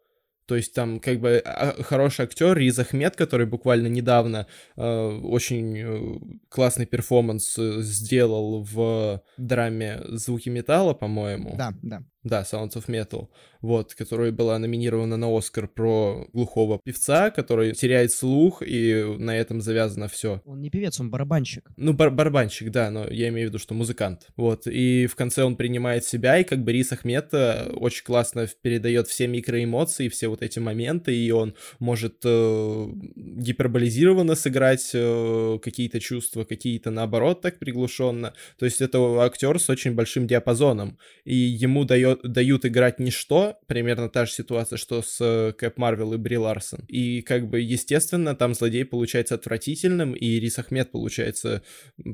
То 0.46 0.56
есть 0.56 0.74
там 0.74 1.00
как 1.00 1.20
бы 1.20 1.42
а, 1.44 1.82
хороший 1.82 2.24
актер 2.24 2.56
Риз 2.56 2.78
Ахмед, 2.78 3.16
который 3.16 3.46
буквально 3.46 3.86
недавно 3.86 4.46
э, 4.76 4.82
очень 4.82 5.78
э, 5.78 6.18
классный 6.48 6.86
перформанс 6.86 7.56
э, 7.58 7.82
сделал 7.82 8.62
в 8.62 9.22
драме 9.36 10.00
«Звуки 10.08 10.48
металла», 10.48 10.94
по-моему. 10.94 11.54
Да, 11.56 11.72
да. 11.82 12.02
Да, 12.24 12.42
Sounds 12.42 12.74
of 12.74 12.86
Metal, 12.86 13.28
вот, 13.60 13.94
которая 13.94 14.30
была 14.30 14.58
номинирована 14.58 15.16
на 15.16 15.36
Оскар 15.36 15.66
про 15.66 16.26
глухого 16.32 16.80
певца, 16.84 17.30
который 17.30 17.72
теряет 17.72 18.12
слух, 18.12 18.62
и 18.64 19.16
на 19.18 19.36
этом 19.36 19.60
завязано 19.60 20.08
все. 20.08 20.40
Он 20.44 20.60
не 20.60 20.70
певец, 20.70 21.00
он 21.00 21.10
барабанщик. 21.10 21.70
Ну, 21.76 21.92
бар- 21.92 22.10
барабанщик, 22.10 22.70
да, 22.70 22.90
но 22.90 23.08
я 23.08 23.28
имею 23.28 23.48
в 23.48 23.50
виду, 23.50 23.58
что 23.58 23.74
музыкант. 23.74 24.28
Вот, 24.36 24.66
и 24.66 25.06
в 25.06 25.16
конце 25.16 25.42
он 25.42 25.56
принимает 25.56 26.04
себя, 26.04 26.38
и 26.38 26.44
как 26.44 26.62
бы 26.62 26.72
Рис 26.72 26.92
Ахмед 26.92 27.28
э, 27.32 27.70
очень 27.70 28.04
классно 28.04 28.46
передает 28.62 29.08
все 29.08 29.26
микроэмоции, 29.26 30.08
все 30.08 30.28
вот 30.28 30.42
эти 30.42 30.58
моменты, 30.58 31.14
и 31.16 31.30
он 31.30 31.54
может 31.78 32.20
э, 32.24 32.88
гиперболизированно 33.16 34.34
сыграть 34.34 34.90
э, 34.94 35.58
какие-то 35.62 36.00
чувства, 36.00 36.44
какие-то 36.44 36.90
наоборот 36.90 37.40
так 37.40 37.58
приглушенно. 37.58 38.34
То 38.58 38.64
есть 38.64 38.80
это 38.80 38.98
актер 39.22 39.58
с 39.58 39.68
очень 39.70 39.94
большим 39.94 40.26
диапазоном, 40.26 40.98
и 41.24 41.34
ему 41.34 41.84
дает, 41.84 42.11
дают 42.22 42.66
играть 42.66 42.98
ничто, 42.98 43.58
примерно 43.66 44.08
та 44.08 44.26
же 44.26 44.32
ситуация, 44.32 44.76
что 44.76 45.02
с 45.02 45.18
э, 45.20 45.52
Кэп 45.52 45.78
Марвел 45.78 46.14
и 46.14 46.16
Бри 46.16 46.38
Ларсон. 46.38 46.80
И 46.88 47.22
как 47.22 47.48
бы, 47.48 47.60
естественно, 47.60 48.34
там 48.34 48.54
злодей 48.54 48.84
получается 48.84 49.34
отвратительным, 49.36 50.14
и 50.14 50.40
Рис 50.40 50.58
Ахмед 50.58 50.90
получается 50.90 51.62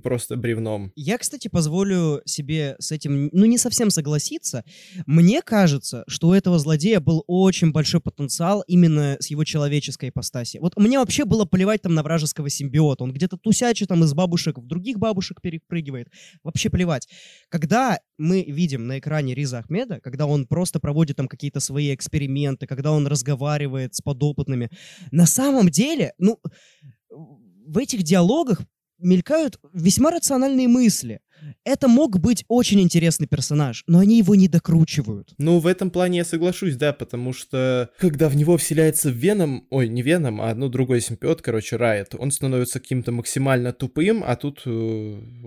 просто 0.03 0.37
бревном. 0.37 0.93
Я, 0.95 1.19
кстати, 1.19 1.49
позволю 1.49 2.23
себе 2.25 2.77
с 2.79 2.93
этим, 2.93 3.31
ну, 3.33 3.45
не 3.45 3.59
совсем 3.59 3.91
согласиться. 3.91 4.65
Мне 5.07 5.43
кажется, 5.43 6.05
что 6.07 6.29
у 6.29 6.33
этого 6.33 6.59
злодея 6.59 7.01
был 7.01 7.25
очень 7.27 7.73
большой 7.73 8.01
потенциал 8.01 8.63
именно 8.67 9.17
с 9.21 9.29
его 9.29 9.45
человеческой 9.45 10.11
ипостаси. 10.11 10.59
Вот 10.59 10.77
мне 10.77 10.99
вообще 10.99 11.25
было 11.25 11.45
плевать 11.45 11.83
там 11.83 11.95
на 11.95 12.03
вражеского 12.03 12.49
симбиота. 12.51 13.05
Он 13.05 13.13
где-то 13.13 13.37
тусячит 13.37 13.89
там 13.89 14.05
из 14.05 14.13
бабушек 14.15 14.59
в 14.59 14.67
других 14.67 14.99
бабушек 14.99 15.41
перепрыгивает. 15.41 16.09
Вообще 16.43 16.71
плевать. 16.71 17.09
Когда 17.49 17.99
мы 18.19 18.43
видим 18.43 18.87
на 18.87 18.99
экране 18.99 19.35
Риза 19.35 19.59
Ахмеда, 19.59 20.01
когда 20.01 20.27
он 20.27 20.47
просто 20.47 20.81
проводит 20.81 21.17
там 21.17 21.29
какие-то 21.29 21.61
свои 21.61 21.95
эксперименты, 21.95 22.67
когда 22.67 22.93
он 22.93 23.07
разговаривает 23.07 23.95
с 23.95 24.01
подопытными, 24.01 24.71
на 25.11 25.27
самом 25.27 25.69
деле, 25.69 26.13
ну, 26.19 26.41
в 27.11 27.79
этих 27.79 28.03
диалогах 28.03 28.61
мелькают 28.99 29.59
весьма 29.73 30.11
рациональные 30.11 30.69
мысли. 30.69 31.21
Это 31.65 31.89
мог 31.89 32.19
быть 32.19 32.45
очень 32.49 32.81
интересный 32.81 33.27
персонаж, 33.27 33.85
но 33.87 34.01
они 34.01 34.19
его 34.19 34.35
не 34.35 34.49
докручивают. 34.49 35.35
Ну, 35.39 35.61
в 35.61 35.67
этом 35.67 35.91
плане 35.91 36.19
я 36.19 36.25
соглашусь, 36.25 36.77
да, 36.77 36.93
потому 36.93 37.33
что 37.33 37.91
когда 37.99 38.29
в 38.29 38.37
него 38.37 38.57
вселяется 38.57 39.11
Веном, 39.11 39.67
ой, 39.71 39.89
не 39.89 40.03
Веном, 40.03 40.41
а 40.41 40.55
ну 40.55 40.69
другой 40.69 41.01
симпиот, 41.01 41.43
короче, 41.43 41.77
Райт, 41.77 42.15
он 42.19 42.31
становится 42.31 42.81
каким-то 42.81 43.13
максимально 43.13 43.73
тупым, 43.73 44.25
а 44.27 44.35
тут 44.37 44.63
э, 44.67 44.71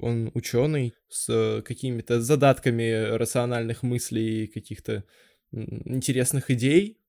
он 0.01 0.31
ученый 0.33 0.93
с 1.09 1.27
э, 1.29 1.61
какими-то 1.61 2.21
задатками 2.21 3.15
рациональных 3.15 3.83
мыслей, 3.83 4.47
каких-то 4.47 5.03
интересных 5.51 6.49
идей, 6.49 7.01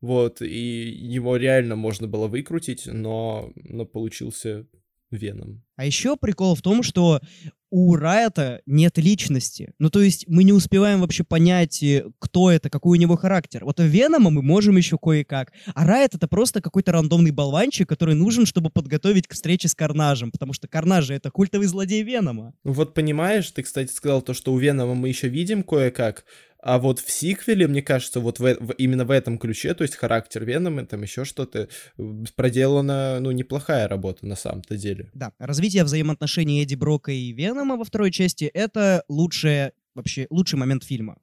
вот, 0.00 0.42
и 0.42 0.90
его 0.90 1.36
реально 1.36 1.76
можно 1.76 2.06
было 2.06 2.28
выкрутить, 2.28 2.86
но, 2.86 3.50
но 3.56 3.86
получился 3.86 4.66
Веном. 5.16 5.62
А 5.76 5.84
еще 5.84 6.16
прикол 6.16 6.54
в 6.54 6.62
том, 6.62 6.82
что 6.82 7.20
у 7.76 7.96
Райта 7.96 8.62
нет 8.66 8.98
личности. 8.98 9.72
Ну, 9.80 9.90
то 9.90 10.00
есть 10.00 10.26
мы 10.28 10.44
не 10.44 10.52
успеваем 10.52 11.00
вообще 11.00 11.24
понять, 11.24 11.82
э, 11.82 12.04
кто 12.20 12.52
это, 12.52 12.70
какой 12.70 12.96
у 12.96 13.00
него 13.00 13.16
характер. 13.16 13.64
Вот 13.64 13.80
Венома 13.80 14.30
мы 14.30 14.42
можем 14.42 14.76
еще 14.76 14.96
кое-как. 14.96 15.52
А 15.74 15.84
Райт— 15.84 16.14
это 16.14 16.28
просто 16.28 16.60
какой-то 16.60 16.92
рандомный 16.92 17.32
болванчик, 17.32 17.88
который 17.88 18.14
нужен, 18.14 18.46
чтобы 18.46 18.70
подготовить 18.70 19.26
к 19.26 19.32
встрече 19.32 19.66
с 19.66 19.74
Карнажем, 19.74 20.30
потому 20.30 20.52
что 20.52 20.68
Карнаж— 20.68 21.10
это 21.10 21.32
культовый 21.32 21.66
злодей 21.66 22.04
Венома. 22.04 22.54
Ну 22.62 22.74
вот 22.74 22.94
понимаешь, 22.94 23.50
ты, 23.50 23.64
кстати, 23.64 23.90
сказал 23.90 24.22
то, 24.22 24.34
что 24.34 24.52
у 24.52 24.58
Венома 24.58 24.94
мы 24.94 25.08
еще 25.08 25.26
видим 25.26 25.64
кое-как, 25.64 26.26
а 26.64 26.78
вот 26.78 26.98
в 26.98 27.10
сиквеле, 27.10 27.68
мне 27.68 27.82
кажется, 27.82 28.20
вот 28.20 28.38
в, 28.38 28.42
в, 28.42 28.70
именно 28.78 29.04
в 29.04 29.10
этом 29.10 29.36
ключе, 29.36 29.74
то 29.74 29.82
есть 29.82 29.96
характер 29.96 30.46
Венома, 30.46 30.86
там 30.86 31.02
еще 31.02 31.26
что-то, 31.26 31.68
проделана, 32.36 33.20
ну, 33.20 33.32
неплохая 33.32 33.86
работа 33.86 34.24
на 34.24 34.34
самом-то 34.34 34.78
деле. 34.78 35.10
Да, 35.12 35.32
развитие 35.64 35.84
взаимоотношений 35.84 36.62
Эдди 36.62 36.74
Брока 36.74 37.10
и 37.10 37.32
Венома 37.32 37.78
во 37.78 37.84
второй 37.84 38.10
части— 38.10 38.44
это 38.54 39.02
лучшее, 39.08 39.72
вообще, 39.94 40.26
лучший 40.28 40.58
момент 40.58 40.84
фильма 40.84 41.16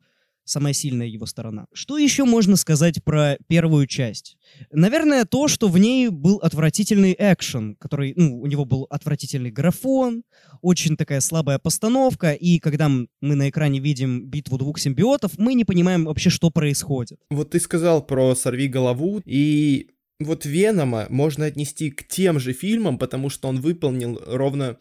самая 0.45 0.73
сильная 0.73 1.05
его 1.05 1.27
сторона. 1.27 1.67
Что 1.71 1.99
еще 1.99 2.25
можно 2.25 2.55
сказать 2.55 3.03
про 3.03 3.37
первую 3.47 3.85
часть? 3.85 4.37
Наверное, 4.71 5.25
то, 5.25 5.47
что 5.47 5.67
в 5.67 5.77
ней 5.77 6.09
был 6.09 6.37
отвратительный 6.37 7.15
экшен, 7.17 7.75
который, 7.75 8.13
ну, 8.17 8.41
у 8.41 8.47
него 8.47 8.65
был 8.65 8.87
отвратительный 8.89 9.51
графон, 9.51 10.23
очень 10.61 10.97
такая 10.97 11.21
слабая 11.21 11.59
постановка, 11.59 12.31
и 12.31 12.57
когда 12.57 12.89
мы 12.89 13.07
на 13.21 13.47
экране 13.49 13.79
видим 13.79 14.25
битву 14.25 14.57
двух 14.57 14.79
симбиотов, 14.79 15.37
мы 15.37 15.53
не 15.53 15.63
понимаем 15.63 16.05
вообще, 16.05 16.31
что 16.31 16.49
происходит. 16.49 17.19
Вот 17.29 17.51
ты 17.51 17.59
сказал 17.59 18.03
про 18.03 18.33
«Сорви 18.33 18.67
голову», 18.67 19.21
и 19.23 19.91
вот 20.25 20.45
Венома 20.45 21.05
можно 21.09 21.45
отнести 21.45 21.91
к 21.91 22.07
тем 22.07 22.39
же 22.39 22.53
фильмам, 22.53 22.97
потому 22.97 23.29
что 23.29 23.47
он 23.47 23.61
выполнил 23.61 24.19
ровно 24.25 24.77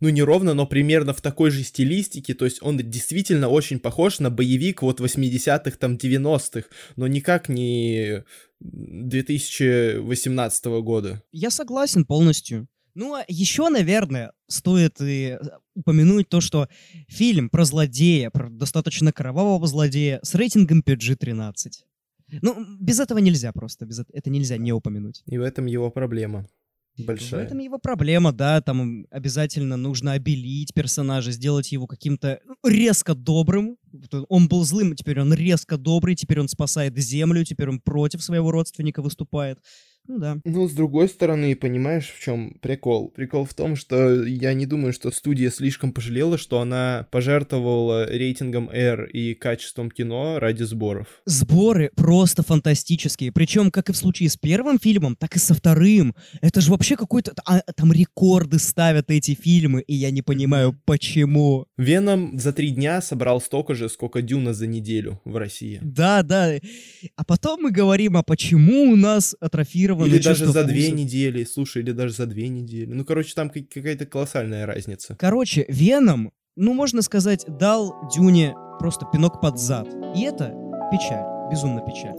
ну 0.00 0.08
не 0.10 0.22
ровно, 0.22 0.54
но 0.54 0.66
примерно 0.66 1.14
в 1.14 1.22
такой 1.22 1.50
же 1.50 1.62
стилистике, 1.62 2.34
то 2.34 2.44
есть 2.44 2.58
он 2.62 2.76
действительно 2.76 3.48
очень 3.48 3.78
похож 3.78 4.18
на 4.18 4.28
боевик 4.30 4.82
вот 4.82 5.00
80-х, 5.00 5.78
там 5.78 5.94
90-х, 5.94 6.68
но 6.96 7.06
никак 7.06 7.48
не 7.48 8.24
2018 8.60 10.64
года. 10.82 11.22
Я 11.32 11.50
согласен 11.50 12.04
полностью. 12.04 12.66
Ну, 12.94 13.14
а 13.14 13.24
еще, 13.26 13.70
наверное, 13.70 14.32
стоит 14.46 15.00
и 15.00 15.38
упомянуть 15.74 16.28
то, 16.28 16.40
что 16.40 16.68
фильм 17.08 17.50
про 17.50 17.64
злодея, 17.64 18.30
про 18.30 18.48
достаточно 18.50 19.12
кровавого 19.12 19.66
злодея 19.66 20.20
с 20.22 20.34
рейтингом 20.34 20.82
PG-13. 20.86 21.52
Ну, 22.42 22.64
без 22.80 23.00
этого 23.00 23.18
нельзя 23.18 23.52
просто, 23.52 23.86
без 23.86 24.00
это 24.00 24.30
нельзя 24.30 24.56
не 24.56 24.72
упомянуть. 24.72 25.22
И 25.26 25.38
в 25.38 25.42
этом 25.42 25.66
его 25.66 25.90
проблема. 25.90 26.46
Большая. 26.96 27.42
В 27.42 27.46
этом 27.46 27.58
его 27.58 27.78
проблема, 27.78 28.32
да, 28.32 28.60
там 28.60 29.06
обязательно 29.10 29.76
нужно 29.76 30.12
обелить 30.12 30.72
персонажа, 30.74 31.32
сделать 31.32 31.72
его 31.72 31.88
каким-то 31.88 32.40
ну, 32.44 32.70
резко 32.70 33.14
добрым. 33.14 33.78
Он 34.28 34.46
был 34.46 34.64
злым, 34.64 34.94
теперь 34.94 35.20
он 35.20 35.34
резко 35.34 35.76
добрый, 35.76 36.14
теперь 36.14 36.38
он 36.38 36.48
спасает 36.48 36.96
землю, 36.96 37.44
теперь 37.44 37.68
он 37.68 37.80
против 37.80 38.22
своего 38.22 38.52
родственника 38.52 39.02
выступает. 39.02 39.58
Ну 40.06 40.18
да. 40.18 40.38
Ну, 40.44 40.68
с 40.68 40.72
другой 40.72 41.08
стороны, 41.08 41.56
понимаешь, 41.56 42.12
в 42.14 42.22
чем 42.22 42.58
прикол? 42.60 43.08
Прикол 43.08 43.46
в 43.46 43.54
том, 43.54 43.74
что 43.74 44.22
я 44.24 44.52
не 44.52 44.66
думаю, 44.66 44.92
что 44.92 45.10
студия 45.10 45.50
слишком 45.50 45.92
пожалела, 45.92 46.36
что 46.36 46.60
она 46.60 47.06
пожертвовала 47.10 48.06
рейтингом 48.10 48.68
R 48.70 49.04
и 49.06 49.34
качеством 49.34 49.90
кино 49.90 50.38
ради 50.38 50.62
сборов. 50.64 51.06
Сборы 51.24 51.90
просто 51.96 52.42
фантастические. 52.42 53.32
Причем, 53.32 53.70
как 53.70 53.88
и 53.88 53.92
в 53.92 53.96
случае 53.96 54.28
с 54.28 54.36
первым 54.36 54.78
фильмом, 54.78 55.16
так 55.16 55.36
и 55.36 55.38
со 55.38 55.54
вторым. 55.54 56.14
Это 56.42 56.60
же 56.60 56.70
вообще 56.70 56.96
какой-то... 56.96 57.32
А, 57.46 57.60
там 57.74 57.92
рекорды 57.92 58.58
ставят 58.58 59.10
эти 59.10 59.34
фильмы, 59.34 59.80
и 59.80 59.94
я 59.94 60.10
не 60.10 60.20
понимаю, 60.20 60.78
почему. 60.84 61.66
Веном 61.78 62.38
за 62.38 62.52
три 62.52 62.70
дня 62.70 63.00
собрал 63.00 63.40
столько 63.40 63.74
же, 63.74 63.88
сколько 63.88 64.20
Дюна 64.20 64.52
за 64.52 64.66
неделю 64.66 65.20
в 65.24 65.36
России. 65.36 65.80
Да, 65.82 66.22
да. 66.22 66.54
А 67.16 67.24
потом 67.24 67.62
мы 67.62 67.70
говорим, 67.70 68.18
а 68.18 68.22
почему 68.22 68.92
у 68.92 68.96
нас 68.96 69.34
атрофировал 70.02 70.06
или 70.06 70.22
даже 70.22 70.46
за 70.46 70.64
две 70.64 70.90
недели, 70.90 71.44
слушай, 71.44 71.82
или 71.82 71.92
даже 71.92 72.14
за 72.14 72.26
две 72.26 72.48
недели. 72.48 72.92
Ну, 72.92 73.04
короче, 73.04 73.34
там 73.34 73.50
какая-то 73.50 74.06
колоссальная 74.06 74.66
разница. 74.66 75.16
Короче, 75.18 75.64
Веном, 75.68 76.32
ну, 76.56 76.74
можно 76.74 77.02
сказать, 77.02 77.44
дал 77.46 77.94
Дюне 78.14 78.54
просто 78.78 79.06
пинок 79.12 79.40
под 79.40 79.58
зад. 79.58 79.88
И 80.16 80.22
это 80.22 80.52
печаль, 80.90 81.24
безумно 81.50 81.80
печаль. 81.80 82.14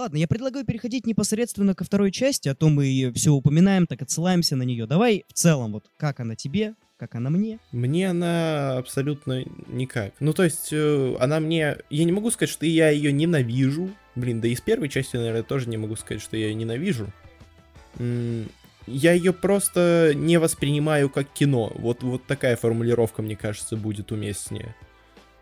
Ладно, 0.00 0.16
я 0.16 0.26
предлагаю 0.26 0.64
переходить 0.64 1.06
непосредственно 1.06 1.74
ко 1.74 1.84
второй 1.84 2.10
части, 2.10 2.48
а 2.48 2.54
то 2.54 2.70
мы 2.70 3.12
все 3.14 3.32
упоминаем, 3.32 3.86
так 3.86 4.00
отсылаемся 4.00 4.56
на 4.56 4.62
нее. 4.62 4.86
Давай 4.86 5.26
в 5.28 5.34
целом, 5.34 5.72
вот 5.72 5.90
как 5.98 6.20
она 6.20 6.36
тебе, 6.36 6.74
как 6.96 7.16
она 7.16 7.28
мне? 7.28 7.58
Мне 7.70 8.08
она 8.08 8.78
абсолютно 8.78 9.44
никак. 9.68 10.14
Ну, 10.18 10.32
то 10.32 10.42
есть, 10.42 10.70
э, 10.72 11.16
она 11.20 11.38
мне... 11.38 11.76
Я 11.90 12.04
не 12.04 12.12
могу 12.12 12.30
сказать, 12.30 12.48
что 12.48 12.64
я 12.64 12.88
ее 12.88 13.12
ненавижу. 13.12 13.90
Блин, 14.14 14.40
да 14.40 14.48
и 14.48 14.54
с 14.54 14.62
первой 14.62 14.88
части, 14.88 15.16
наверное, 15.16 15.42
тоже 15.42 15.68
не 15.68 15.76
могу 15.76 15.96
сказать, 15.96 16.22
что 16.22 16.34
я 16.34 16.46
ее 16.46 16.54
ненавижу. 16.54 17.12
Я 18.86 19.12
ее 19.12 19.34
просто 19.34 20.12
не 20.14 20.38
воспринимаю 20.38 21.10
как 21.10 21.28
кино. 21.28 21.74
Вот, 21.74 22.02
вот 22.02 22.24
такая 22.24 22.56
формулировка, 22.56 23.20
мне 23.20 23.36
кажется, 23.36 23.76
будет 23.76 24.12
уместнее. 24.12 24.74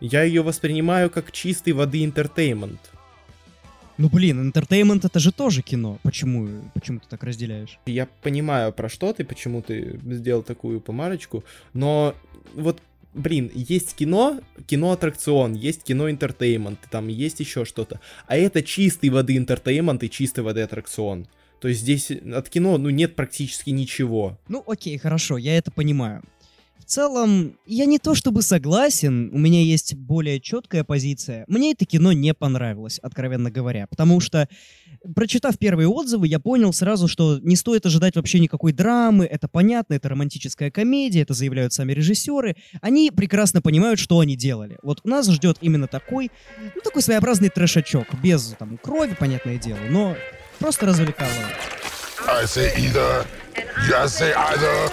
Я 0.01 0.23
ее 0.23 0.41
воспринимаю 0.41 1.09
как 1.09 1.31
чистой 1.31 1.71
воды 1.71 2.03
entertainment. 2.03 2.91
Ну 3.99 4.07
блин, 4.07 4.41
entertainment 4.41 5.03
это 5.03 5.19
же 5.19 5.33
тоже 5.33 5.61
кино. 5.61 5.99
Почему, 6.03 6.47
почему 6.73 6.99
ты 6.99 7.07
так 7.09 7.21
разделяешь? 7.21 7.79
Я 7.85 8.07
понимаю, 8.21 8.71
про 8.71 8.87
что 8.87 9.11
ты, 9.11 9.25
почему 9.25 9.61
ты 9.61 9.99
сделал 10.05 10.41
такую 10.41 10.79
помарочку, 10.79 11.43
но 11.73 12.15
вот 12.53 12.81
блин, 13.13 13.51
есть 13.53 13.95
кино, 13.95 14.39
кино-аттракцион, 14.67 15.53
есть 15.53 15.83
кино- 15.83 16.08
entertainment, 16.08 16.79
там 16.89 17.09
есть 17.09 17.41
еще 17.41 17.65
что-то. 17.65 17.99
А 18.25 18.37
это 18.37 18.63
чистой 18.63 19.09
воды 19.09 19.35
entertainment 19.35 20.01
и 20.01 20.09
чистой 20.09 20.45
воды 20.45 20.61
аттракцион. 20.61 21.27
То 21.59 21.67
есть 21.67 21.81
здесь 21.81 22.09
от 22.09 22.47
кино, 22.47 22.77
ну, 22.77 22.89
нет 22.89 23.17
практически 23.17 23.71
ничего. 23.71 24.39
Ну, 24.47 24.63
окей, 24.65 24.97
хорошо, 24.97 25.37
я 25.37 25.57
это 25.57 25.71
понимаю 25.71 26.23
целом, 26.85 27.57
я 27.65 27.85
не 27.85 27.99
то 27.99 28.15
чтобы 28.15 28.41
согласен, 28.41 29.29
у 29.33 29.37
меня 29.37 29.61
есть 29.61 29.95
более 29.95 30.39
четкая 30.39 30.83
позиция. 30.83 31.45
Мне 31.47 31.71
это 31.71 31.85
кино 31.85 32.11
не 32.11 32.33
понравилось, 32.33 32.99
откровенно 32.99 33.51
говоря, 33.51 33.87
потому 33.87 34.19
что, 34.19 34.47
прочитав 35.15 35.57
первые 35.57 35.87
отзывы, 35.87 36.27
я 36.27 36.39
понял 36.39 36.73
сразу, 36.73 37.07
что 37.07 37.39
не 37.39 37.55
стоит 37.55 37.85
ожидать 37.85 38.15
вообще 38.15 38.39
никакой 38.39 38.71
драмы, 38.71 39.25
это 39.25 39.47
понятно, 39.47 39.93
это 39.93 40.09
романтическая 40.09 40.71
комедия, 40.71 41.21
это 41.21 41.33
заявляют 41.33 41.73
сами 41.73 41.93
режиссеры. 41.93 42.55
Они 42.81 43.11
прекрасно 43.11 43.61
понимают, 43.61 43.99
что 43.99 44.19
они 44.19 44.35
делали. 44.35 44.77
Вот 44.81 45.03
нас 45.05 45.29
ждет 45.29 45.57
именно 45.61 45.87
такой, 45.87 46.31
ну, 46.75 46.81
такой 46.81 47.01
своеобразный 47.01 47.49
трешачок, 47.49 48.07
без 48.21 48.55
там 48.57 48.77
крови, 48.77 49.15
понятное 49.19 49.57
дело, 49.57 49.79
но 49.89 50.15
просто 50.59 50.85
развлекало. 50.85 51.29
I 52.27 52.45
say 52.45 52.71
either, 52.77 53.25
you 53.87 54.07
say 54.07 54.33
either, 54.33 54.91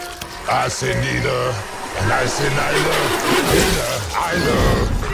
I 0.49 0.69
say 0.69 0.95
neither. 0.95 1.76
And 1.99 2.13
I 2.13 2.27
say 2.27 2.49
neither, 2.49 2.99
neither, 3.53 3.91
either, 4.27 4.61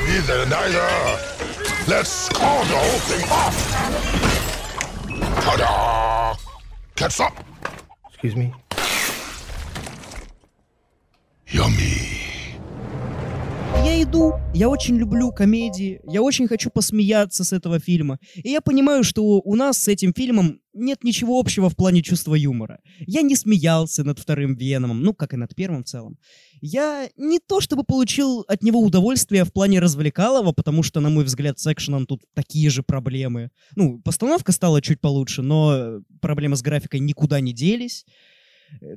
neither, 0.07 0.47
neither. 0.47 0.91
Let's 1.89 2.29
call 2.29 2.65
the 2.65 2.77
whole 2.77 3.01
thing 3.01 3.25
off. 3.31 3.57
Ta-da! 5.45 6.37
Catch 6.97 7.21
up. 7.21 7.45
Excuse 8.09 8.37
me. 8.37 8.55
Yummy. 11.49 12.22
Я 13.85 14.03
иду, 14.03 14.35
я 14.55 14.69
очень 14.69 14.97
люблю 14.97 15.33
комедии, 15.33 16.01
я 16.05 16.23
очень 16.23 16.49
хочу 16.49 16.71
посмеяться 16.71 17.45
с 17.45 17.53
этого 17.53 17.79
фильма. 17.79 18.19
И 18.35 18.51
я 18.51 18.61
понимаю, 18.61 19.05
что 19.05 19.23
у 19.23 19.55
нас 19.55 19.79
с 19.79 19.89
этим 19.89 20.13
фильмом 20.13 20.61
нет 20.75 21.05
ничего 21.05 21.39
общего 21.39 21.69
в 21.69 21.77
плане 21.77 22.03
чувства 22.03 22.35
юмора. 22.35 22.81
Я 23.01 23.23
не 23.23 23.37
смеялся 23.37 24.05
над 24.05 24.19
вторым 24.19 24.55
Веномом, 24.55 25.03
ну, 25.03 25.15
как 25.15 25.35
и 25.35 25.37
над 25.37 25.55
первым 25.55 25.85
в 25.85 25.87
целом. 25.87 26.19
Я 26.61 27.09
не 27.17 27.39
то 27.39 27.61
чтобы 27.61 27.85
получил 27.85 28.45
от 28.49 28.63
него 28.63 28.81
удовольствие 28.81 29.45
в 29.45 29.53
плане 29.53 29.81
развлекалого, 29.81 30.53
потому 30.53 30.83
что, 30.83 31.01
на 31.01 31.11
мой 31.11 31.25
взгляд, 31.25 31.59
с 31.59 31.73
экшеном 31.73 32.07
тут 32.07 32.23
такие 32.35 32.71
же 32.71 32.83
проблемы. 32.83 33.51
Ну, 33.77 34.01
постановка 34.01 34.53
стала 34.53 34.81
чуть 34.81 35.01
получше, 35.01 35.43
но 35.43 36.01
проблемы 36.21 36.57
с 36.57 36.63
графикой 36.63 37.01
никуда 37.01 37.41
не 37.41 37.53
делись. 37.53 38.05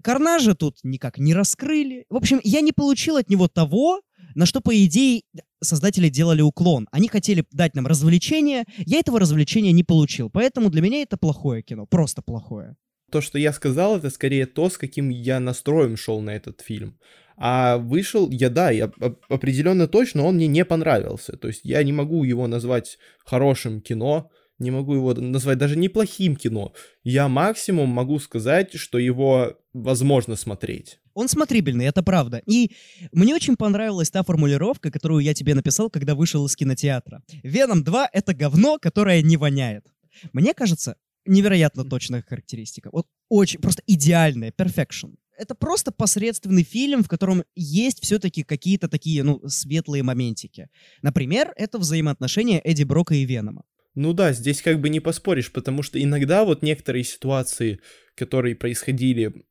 Карнажа 0.03 0.55
тут 0.55 0.77
никак 0.83 1.17
не 1.17 1.33
раскрыли. 1.33 2.05
В 2.09 2.15
общем, 2.15 2.39
я 2.43 2.61
не 2.61 2.71
получил 2.71 3.17
от 3.17 3.29
него 3.29 3.47
того, 3.47 4.01
на 4.35 4.45
что, 4.45 4.61
по 4.61 4.75
идее, 4.85 5.21
создатели 5.61 6.09
делали 6.09 6.41
уклон. 6.41 6.87
Они 6.91 7.07
хотели 7.07 7.45
дать 7.51 7.75
нам 7.75 7.87
развлечение, 7.87 8.65
я 8.77 8.99
этого 8.99 9.19
развлечения 9.19 9.71
не 9.71 9.83
получил. 9.83 10.29
Поэтому 10.29 10.69
для 10.69 10.81
меня 10.81 11.01
это 11.01 11.17
плохое 11.17 11.63
кино, 11.63 11.85
просто 11.85 12.21
плохое. 12.21 12.75
То, 13.11 13.21
что 13.21 13.39
я 13.39 13.53
сказал, 13.53 13.97
это 13.97 14.09
скорее 14.09 14.45
то, 14.45 14.69
с 14.69 14.77
каким 14.77 15.09
я 15.09 15.39
настроем 15.39 15.95
шел 15.95 16.21
на 16.21 16.35
этот 16.35 16.61
фильм. 16.61 16.99
А 17.37 17.77
вышел, 17.77 18.29
я 18.29 18.49
да, 18.49 18.71
я 18.71 18.91
определенно 19.29 19.87
точно, 19.87 20.23
он 20.23 20.35
мне 20.35 20.47
не 20.47 20.65
понравился. 20.65 21.37
То 21.37 21.47
есть 21.47 21.61
я 21.63 21.83
не 21.83 21.91
могу 21.91 22.23
его 22.23 22.47
назвать 22.47 22.97
хорошим 23.25 23.81
кино, 23.81 24.31
не 24.59 24.71
могу 24.71 24.95
его 24.95 25.13
назвать 25.13 25.57
даже 25.57 25.75
неплохим 25.75 26.35
кино. 26.35 26.73
Я 27.03 27.27
максимум 27.27 27.89
могу 27.89 28.19
сказать, 28.19 28.73
что 28.75 28.97
его 28.97 29.57
возможно 29.73 30.35
смотреть. 30.35 30.99
Он 31.13 31.29
смотрибельный, 31.29 31.85
это 31.85 32.03
правда. 32.03 32.41
И 32.45 32.71
мне 33.11 33.35
очень 33.35 33.55
понравилась 33.55 34.09
та 34.09 34.23
формулировка, 34.23 34.91
которую 34.91 35.21
я 35.21 35.33
тебе 35.33 35.55
написал, 35.55 35.89
когда 35.89 36.13
вышел 36.13 36.45
из 36.45 36.55
кинотеатра. 36.55 37.23
«Веном 37.43 37.83
2»— 37.83 38.05
это 38.13 38.33
говно, 38.33 38.77
которое 38.79 39.21
не 39.21 39.37
воняет. 39.37 39.85
Мне 40.33 40.53
кажется, 40.53 40.97
невероятно 41.25 41.83
точная 41.85 42.21
характеристика. 42.21 42.89
Вот 42.91 43.07
очень, 43.29 43.59
просто 43.59 43.81
идеальная, 43.87 44.51
perfection. 44.51 45.15
Это 45.37 45.55
просто 45.55 45.91
посредственный 45.91 46.63
фильм, 46.63 47.03
в 47.03 47.09
котором 47.09 47.43
есть 47.55 48.01
все-таки 48.01 48.43
какие-то 48.43 48.87
такие, 48.87 49.23
ну, 49.23 49.41
светлые 49.47 50.03
моментики. 50.03 50.69
Например, 51.01 51.51
это 51.57 51.77
взаимоотношения 51.77 52.59
Эдди 52.59 52.83
Брока 52.83 53.15
и 53.15 53.25
Венома. 53.25 53.63
Ну 53.95 54.11
да, 54.11 54.33
здесь 54.33 54.61
как 54.61 54.81
бы 54.81 54.89
не 54.89 54.99
поспоришь, 54.99 55.51
потому 55.51 55.81
что 55.81 56.01
иногда 56.01 56.43
вот 56.43 56.61
некоторые 56.61 57.05
ситуации, 57.05 57.79
которые 58.13 58.55
происходили 58.55 59.45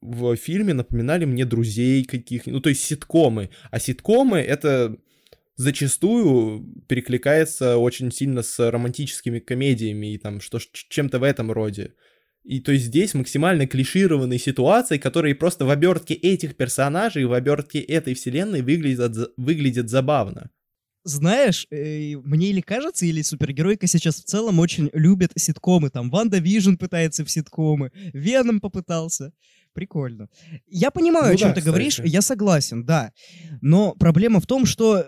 в 0.00 0.36
фильме, 0.36 0.72
напоминали 0.72 1.26
мне 1.26 1.44
друзей 1.44 2.04
каких 2.04 2.46
ну 2.46 2.60
то 2.60 2.70
есть 2.70 2.82
ситкомы. 2.82 3.50
А 3.70 3.78
ситкомы 3.78 4.38
это 4.38 4.96
зачастую 5.56 6.66
перекликается 6.88 7.76
очень 7.76 8.10
сильно 8.10 8.42
с 8.42 8.70
романтическими 8.70 9.38
комедиями 9.38 10.14
и 10.14 10.18
там 10.18 10.40
что 10.40 10.58
чем-то 10.72 11.18
в 11.18 11.22
этом 11.22 11.52
роде. 11.52 11.92
И 12.42 12.60
то 12.60 12.72
есть 12.72 12.86
здесь 12.86 13.12
максимально 13.12 13.66
клишированные 13.66 14.38
ситуации, 14.38 14.96
которые 14.96 15.34
просто 15.34 15.66
в 15.66 15.70
обертке 15.70 16.14
этих 16.14 16.56
персонажей, 16.56 17.26
в 17.26 17.34
обертке 17.34 17.80
этой 17.80 18.14
вселенной 18.14 18.62
выглядят, 18.62 19.14
выглядят 19.36 19.90
забавно 19.90 20.50
знаешь, 21.04 21.66
э, 21.70 22.16
мне 22.16 22.50
или 22.50 22.60
кажется, 22.60 23.06
или 23.06 23.22
супергеройка 23.22 23.86
сейчас 23.86 24.16
в 24.16 24.24
целом 24.24 24.58
очень 24.58 24.90
любит 24.92 25.32
ситкомы. 25.36 25.90
Там 25.90 26.10
WandaVision 26.10 26.76
пытается 26.76 27.24
в 27.24 27.30
ситкомы, 27.30 27.90
Веном 28.12 28.60
попытался. 28.60 29.32
Прикольно. 29.72 30.28
Я 30.66 30.90
понимаю, 30.90 31.28
ну, 31.28 31.34
о 31.34 31.36
чем 31.36 31.48
да, 31.50 31.54
ты 31.54 31.60
кстати. 31.60 31.72
говоришь, 31.72 32.00
я 32.00 32.22
согласен, 32.22 32.84
да. 32.84 33.12
Но 33.60 33.94
проблема 33.94 34.40
в 34.40 34.46
том, 34.46 34.66
что 34.66 35.06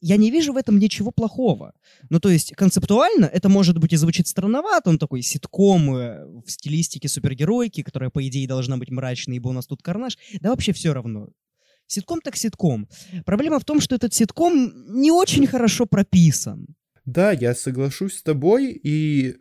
я 0.00 0.16
не 0.16 0.30
вижу 0.30 0.52
в 0.52 0.56
этом 0.56 0.78
ничего 0.78 1.10
плохого. 1.10 1.72
Ну, 2.10 2.20
то 2.20 2.28
есть, 2.28 2.54
концептуально 2.54 3.24
это 3.24 3.48
может 3.48 3.78
быть 3.78 3.92
и 3.92 3.96
звучит 3.96 4.28
странновато, 4.28 4.90
он 4.90 4.98
такой 4.98 5.22
ситком 5.22 5.96
э, 5.96 6.26
в 6.44 6.50
стилистике 6.50 7.08
супергеройки, 7.08 7.82
которая, 7.82 8.10
по 8.10 8.26
идее, 8.26 8.46
должна 8.46 8.76
быть 8.76 8.90
мрачной, 8.90 9.36
ибо 9.36 9.48
у 9.48 9.52
нас 9.52 9.66
тут 9.66 9.82
карнаж. 9.82 10.18
Да 10.40 10.50
вообще 10.50 10.72
все 10.72 10.92
равно. 10.92 11.28
Ситком 11.86 12.20
так 12.20 12.36
ситком. 12.36 12.88
Проблема 13.24 13.58
в 13.58 13.64
том, 13.64 13.80
что 13.80 13.94
этот 13.94 14.12
ситком 14.14 14.72
не 15.00 15.10
очень 15.10 15.46
хорошо 15.46 15.86
прописан. 15.86 16.66
Да, 17.04 17.32
я 17.32 17.54
соглашусь 17.54 18.16
с 18.16 18.22
тобой 18.22 18.72
и 18.72 19.36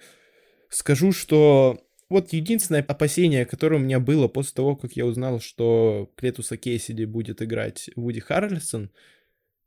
скажу, 0.70 1.12
что 1.12 1.80
вот 2.10 2.34
единственное 2.34 2.84
опасение, 2.84 3.46
которое 3.46 3.78
у 3.78 3.84
меня 3.84 4.00
было 4.00 4.28
после 4.28 4.54
того, 4.54 4.76
как 4.76 4.94
я 4.94 5.06
узнал, 5.06 5.40
что 5.40 6.12
Клетуса 6.16 6.58
Кейсиди 6.58 7.06
будет 7.06 7.42
играть 7.42 7.90
Вуди 7.96 8.20
Харрельсон, 8.20 8.92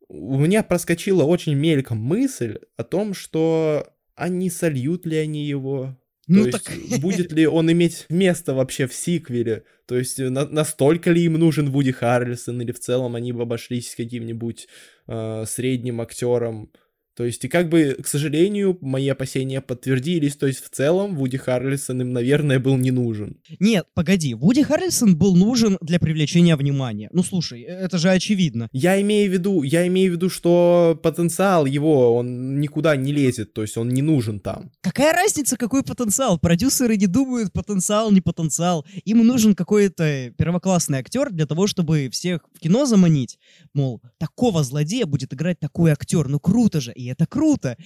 у 0.08 0.38
меня 0.38 0.62
проскочила 0.62 1.24
очень 1.24 1.54
мельком 1.54 1.98
мысль 1.98 2.58
о 2.76 2.84
том, 2.84 3.12
что 3.12 3.92
а 4.14 4.28
сольют 4.50 5.06
ли 5.06 5.16
они 5.16 5.46
его 5.46 5.96
ну, 6.28 6.44
То 6.44 6.58
так... 6.58 6.76
есть, 6.76 7.00
будет 7.00 7.32
ли 7.32 7.46
он 7.46 7.72
иметь 7.72 8.06
место 8.10 8.54
вообще 8.54 8.86
в 8.86 8.94
сиквеле? 8.94 9.64
То 9.86 9.96
есть, 9.96 10.18
на 10.18 10.46
настолько 10.46 11.10
ли 11.10 11.22
им 11.22 11.34
нужен 11.34 11.70
Вуди 11.70 11.90
Харрельсон, 11.92 12.60
или 12.60 12.72
в 12.72 12.78
целом 12.78 13.16
они 13.16 13.32
бы 13.32 13.42
обошлись 13.42 13.94
каким-нибудь 13.96 14.68
э, 15.06 15.44
средним 15.46 16.00
актером? 16.00 16.70
То 17.18 17.24
есть, 17.24 17.44
и 17.44 17.48
как 17.48 17.68
бы, 17.68 17.96
к 18.00 18.06
сожалению, 18.06 18.78
мои 18.80 19.08
опасения 19.08 19.60
подтвердились. 19.60 20.36
То 20.36 20.46
есть, 20.46 20.64
в 20.64 20.70
целом, 20.70 21.16
Вуди 21.16 21.36
Харрельсон 21.36 22.00
им, 22.02 22.12
наверное, 22.12 22.60
был 22.60 22.76
не 22.76 22.92
нужен. 22.92 23.38
Нет, 23.58 23.88
погоди, 23.92 24.34
Вуди 24.34 24.62
Харрельсон 24.62 25.16
был 25.16 25.34
нужен 25.34 25.78
для 25.80 25.98
привлечения 25.98 26.54
внимания. 26.54 27.10
Ну, 27.12 27.24
слушай, 27.24 27.62
э, 27.62 27.86
это 27.86 27.98
же 27.98 28.10
очевидно. 28.10 28.68
Я 28.70 29.00
имею 29.00 29.28
в 29.28 29.32
виду, 29.32 29.64
я 29.64 29.84
имею 29.88 30.12
в 30.12 30.14
виду, 30.14 30.30
что 30.30 30.96
потенциал 31.02 31.66
его, 31.66 32.14
он 32.14 32.60
никуда 32.60 32.94
не 32.94 33.12
лезет, 33.12 33.52
то 33.52 33.62
есть 33.62 33.76
он 33.76 33.88
не 33.88 34.00
нужен 34.00 34.38
там. 34.38 34.70
Какая 34.80 35.12
разница, 35.12 35.56
какой 35.56 35.82
потенциал? 35.82 36.38
Продюсеры 36.38 36.96
не 36.96 37.08
думают, 37.08 37.52
потенциал, 37.52 38.12
не 38.12 38.20
потенциал. 38.20 38.86
Им 39.04 39.26
нужен 39.26 39.56
какой-то 39.56 40.32
первоклассный 40.38 40.98
актер 40.98 41.32
для 41.32 41.46
того, 41.46 41.66
чтобы 41.66 42.10
всех 42.12 42.42
в 42.54 42.60
кино 42.60 42.86
заманить. 42.86 43.40
Мол, 43.74 44.00
такого 44.18 44.62
злодея 44.62 45.06
будет 45.06 45.34
играть 45.34 45.58
такой 45.58 45.90
актер, 45.90 46.28
ну 46.28 46.38
круто 46.38 46.80
же. 46.80 46.92
И 46.92 47.07
это 47.08 47.26
круто. 47.26 47.76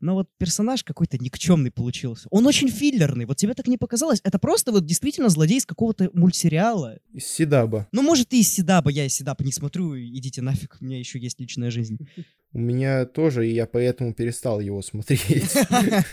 Но 0.00 0.14
вот 0.14 0.28
персонаж 0.38 0.84
какой-то 0.84 1.18
никчемный 1.18 1.70
получился. 1.70 2.28
Он 2.30 2.46
очень 2.46 2.68
филлерный. 2.68 3.26
Вот 3.26 3.36
тебе 3.36 3.54
так 3.54 3.66
не 3.66 3.78
показалось? 3.78 4.20
Это 4.24 4.38
просто 4.38 4.72
вот 4.72 4.84
действительно 4.84 5.28
злодей 5.28 5.58
из 5.58 5.66
какого-то 5.66 6.10
мультсериала. 6.12 6.98
Из 7.12 7.26
Сидаба. 7.26 7.88
Ну, 7.92 8.02
может, 8.02 8.32
и 8.32 8.40
из 8.40 8.48
Сидаба. 8.48 8.90
Я 8.90 9.06
из 9.06 9.14
Сидаба 9.14 9.44
не 9.44 9.52
смотрю. 9.52 9.96
Идите 9.96 10.42
нафиг, 10.42 10.76
у 10.80 10.84
меня 10.84 10.98
еще 10.98 11.18
есть 11.18 11.40
личная 11.40 11.70
жизнь. 11.70 11.98
У 12.54 12.58
меня 12.58 13.06
тоже, 13.06 13.48
и 13.48 13.54
я 13.54 13.66
поэтому 13.66 14.12
перестал 14.12 14.60
его 14.60 14.82
смотреть. 14.82 15.54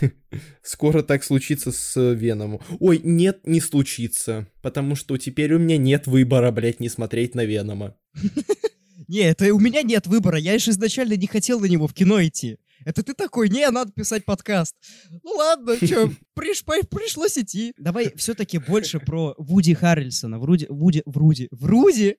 Скоро 0.62 1.02
так 1.02 1.22
случится 1.22 1.70
с 1.70 2.00
Веном. 2.14 2.60
Ой, 2.78 3.00
нет, 3.04 3.46
не 3.46 3.60
случится. 3.60 4.48
Потому 4.62 4.94
что 4.94 5.18
теперь 5.18 5.52
у 5.52 5.58
меня 5.58 5.76
нет 5.76 6.06
выбора, 6.06 6.50
блядь, 6.50 6.80
не 6.80 6.88
смотреть 6.88 7.34
на 7.34 7.44
Венома. 7.44 7.94
Не, 9.10 9.22
это 9.22 9.52
у 9.52 9.58
меня 9.58 9.82
нет 9.82 10.06
выбора, 10.06 10.38
я 10.38 10.56
же 10.56 10.70
изначально 10.70 11.16
не 11.16 11.26
хотел 11.26 11.58
на 11.58 11.64
него 11.64 11.88
в 11.88 11.92
кино 11.92 12.24
идти. 12.24 12.58
Это 12.84 13.02
ты 13.02 13.14
такой, 13.14 13.48
не, 13.48 13.68
надо 13.70 13.92
писать 13.92 14.24
подкаст. 14.24 14.74
Ну 15.22 15.32
ладно, 15.32 15.76
что, 15.76 16.10
приш, 16.34 16.64
пришлось 16.64 17.36
идти. 17.38 17.72
Давай 17.76 18.12
все-таки 18.16 18.58
больше 18.58 19.00
про 19.00 19.34
Вуди 19.38 19.74
Харрельсона. 19.74 20.38
Вруди, 20.38 20.66
Вуди, 20.68 21.02
Вруди, 21.04 21.48
Вруди, 21.50 22.16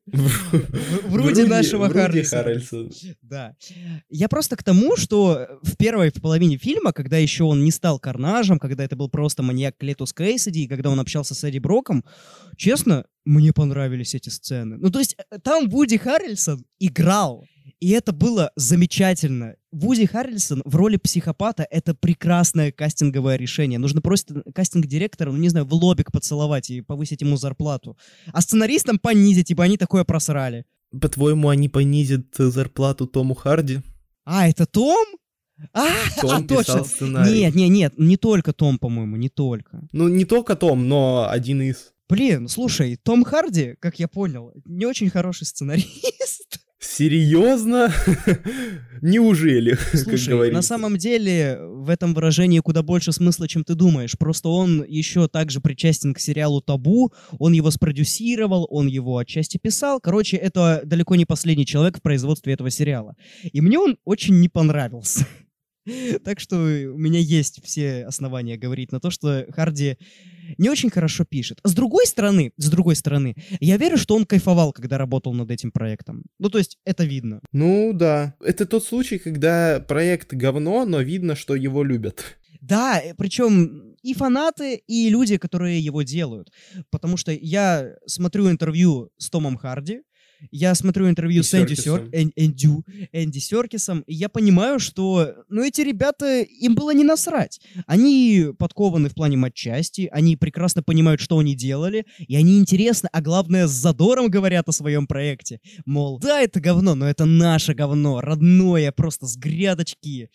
Вруди 1.06 1.43
нашего 1.43 1.89
Харрельсона. 1.89 2.62
Да. 3.21 3.56
Я 4.10 4.30
просто 4.30 4.56
к 4.56 4.63
тому, 4.63 4.95
что 4.97 5.47
в 5.63 5.78
первой 5.78 6.12
половине 6.12 6.58
фильма, 6.58 6.93
когда 6.93 7.17
еще 7.17 7.43
он 7.43 7.63
не 7.63 7.71
стал 7.71 8.00
карнажем, 8.00 8.60
когда 8.60 8.84
это 8.84 8.95
был 8.95 9.10
просто 9.10 9.43
маньяк 9.43 9.78
Клетус 9.78 10.13
Кейсиди, 10.13 10.60
и 10.60 10.67
когда 10.67 10.89
он 10.89 11.00
общался 11.00 11.34
с 11.34 11.43
Эдди 11.43 11.60
Броком, 11.60 12.04
честно, 12.58 13.06
мне 13.26 13.54
понравились 13.54 14.15
эти 14.15 14.30
сцены. 14.30 14.78
Ну, 14.78 14.89
то 14.89 15.00
есть, 15.00 15.15
э, 15.17 15.39
там 15.39 15.69
Вуди 15.69 15.97
Харрельсон 15.97 16.65
играл. 16.80 17.45
И 17.80 17.89
это 17.91 18.12
было 18.12 18.52
замечательно. 18.56 19.56
Вуди 19.72 20.06
Харрельсон 20.06 20.62
в 20.66 20.76
роли 20.76 20.98
психопата— 20.98 21.66
это 21.72 21.94
прекрасное 21.96 22.72
кастинговое 22.72 23.38
решение. 23.38 23.80
Нужно 23.80 24.02
просто 24.02 24.44
кастинг-директора, 24.54 25.32
ну, 25.32 25.38
не 25.38 25.50
знаю, 25.50 25.66
в 25.66 25.74
лобик 25.74 26.12
поцеловать 26.12 26.70
и 26.70 26.82
повысить 26.82 27.22
ему 27.22 27.38
зарплату. 27.38 27.98
А 28.34 28.42
сценаристам 28.42 29.00
понизить, 29.00 29.50
ибо 29.52 29.64
они 29.64 29.78
такое 29.78 30.04
просрали. 30.04 30.66
По-твоему, 31.00 31.48
они 31.48 31.70
понизят 31.70 32.26
зарплату 32.38 33.08
Тому 33.08 33.34
Харди? 33.34 33.80
А, 34.26 34.50
это 34.50 34.66
Том? 34.66 35.06
А, 35.74 35.88
Том 36.20 36.32
а, 36.32 36.44
точно. 36.48 36.84
Сценарий. 36.84 37.32
Нет, 37.32 37.56
нет, 37.56 37.70
нет, 37.70 37.94
не 37.98 38.18
только 38.18 38.52
Том, 38.52 38.78
по-моему, 38.78 39.16
не 39.16 39.30
только. 39.30 39.88
Ну, 39.94 40.10
не 40.10 40.26
только 40.26 40.58
Том, 40.58 40.90
но 40.90 41.28
один 41.30 41.62
из. 41.62 41.94
Блин, 42.10 42.50
слушай, 42.50 42.98
Том 42.98 43.24
Харди, 43.24 43.76
как 43.80 44.00
я 44.00 44.10
понял, 44.10 44.52
не 44.66 44.86
очень 44.86 45.10
хороший 45.10 45.46
сценарист. 45.46 46.60
Серьезно? 46.82 47.94
Неужели? 49.02 49.78
Слушай, 49.94 50.52
на 50.52 50.63
самом 50.63 50.98
деле 50.98 51.60
в 51.62 51.89
этом 51.89 52.15
выражении 52.15 52.60
куда 52.60 52.82
больше 52.82 53.12
смысла, 53.12 53.48
чем 53.48 53.63
ты 53.63 53.76
думаешь. 53.76 54.17
Просто 54.17 54.50
он 54.50 54.84
еще 54.88 55.28
также 55.28 55.62
причастен 55.62 56.15
к 56.15 56.20
сериалу 56.20 56.60
«Табу», 56.60 57.13
он 57.38 57.54
его 57.54 57.70
спродюсировал, 57.70 58.67
он 58.70 58.88
его 58.88 59.20
отчасти 59.20 59.60
писал. 59.60 60.00
Короче, 60.02 60.38
это 60.38 60.82
далеко 60.84 61.15
не 61.15 61.26
последний 61.26 61.67
человек 61.67 62.00
в 62.00 62.02
производстве 62.02 62.54
этого 62.54 62.72
сериала. 62.72 63.15
И 63.44 63.62
мне 63.62 63.78
он 63.78 63.98
очень 64.04 64.39
не 64.39 64.50
понравился. 64.50 65.28
Так 66.24 66.39
что 66.39 66.58
у 66.58 66.98
меня 66.98 67.20
есть 67.20 67.63
все 67.63 68.06
основания 68.06 68.58
говорить 68.58 68.91
на 68.91 69.00
то, 69.00 69.10
что 69.10 69.46
Харди 69.50 69.98
не 70.58 70.70
очень 70.70 70.89
хорошо 70.89 71.26
пишет. 71.26 71.60
С 71.63 71.74
другой 71.74 72.06
стороны, 72.06 72.52
с 72.58 72.70
другой 72.70 72.96
стороны, 72.96 73.36
я 73.60 73.78
верю, 73.78 73.98
что 73.98 74.15
он 74.15 74.26
кайфовал, 74.26 74.74
когда 74.74 74.98
работал 74.98 75.34
над 75.34 75.50
этим 75.52 75.72
проектом. 75.72 76.24
Ну, 76.39 76.50
то 76.50 76.58
есть, 76.58 76.78
это 76.86 77.04
видно. 77.04 77.41
Ну, 77.52 77.91
да. 77.94 78.36
Это 78.44 78.65
тот 78.65 78.84
случай, 78.84 79.17
когда 79.17 79.80
проект 79.80 80.34
говно, 80.34 80.86
но 80.86 81.02
видно, 81.02 81.36
что 81.36 81.56
его 81.56 81.84
любят. 81.84 82.38
Да, 82.62 83.00
э, 83.00 83.15
причем 83.15 83.96
и 84.04 84.13
фанаты, 84.13 84.76
и 84.76 85.10
люди, 85.10 85.38
которые 85.38 85.80
его 85.80 86.04
делают. 86.04 86.52
Потому 86.89 87.17
что 87.17 87.32
я 87.32 87.96
смотрю 88.06 88.50
интервью 88.50 89.10
с 89.17 89.30
Томом 89.30 89.58
Харди, 89.58 90.02
я 90.49 90.73
смотрю 90.75 91.10
интервью 91.10 91.41
и 91.41 91.43
с 91.43 91.54
Энди, 91.54 91.75
Сер... 91.75 92.10
Энди... 92.12 92.67
Энди 93.12 93.39
Серкисом, 93.39 94.01
и 94.01 94.13
я 94.13 94.30
понимаю, 94.30 94.80
что 94.80 95.34
ну, 95.49 95.63
эти 95.63 95.82
ребята, 95.82 96.41
им 96.41 96.75
было 96.75 96.91
не 96.91 97.04
насрать. 97.04 97.60
Они 97.86 98.47
подкованы 98.58 99.10
в 99.10 99.13
плане 99.13 99.38
матчасти, 99.38 100.10
они 100.12 100.38
прекрасно 100.38 100.84
понимают, 100.84 101.21
что 101.21 101.38
они 101.38 101.56
делали, 101.56 102.06
и 102.19 102.36
они 102.36 102.60
интересно, 102.60 103.10
а 103.12 103.21
главное, 103.21 103.67
с 103.67 103.71
задором 103.71 104.30
говорят 104.30 104.67
о 104.69 104.71
своем 104.71 105.08
проекте. 105.08 105.60
Мол, 105.86 106.19
да, 106.19 106.41
это 106.41 106.60
говно, 106.60 106.95
но 106.95 107.10
это 107.10 107.25
наше 107.25 107.73
говно, 107.73 108.21
родное, 108.21 108.91
просто 108.91 109.27
с 109.27 109.38
грядочки. 109.38 110.30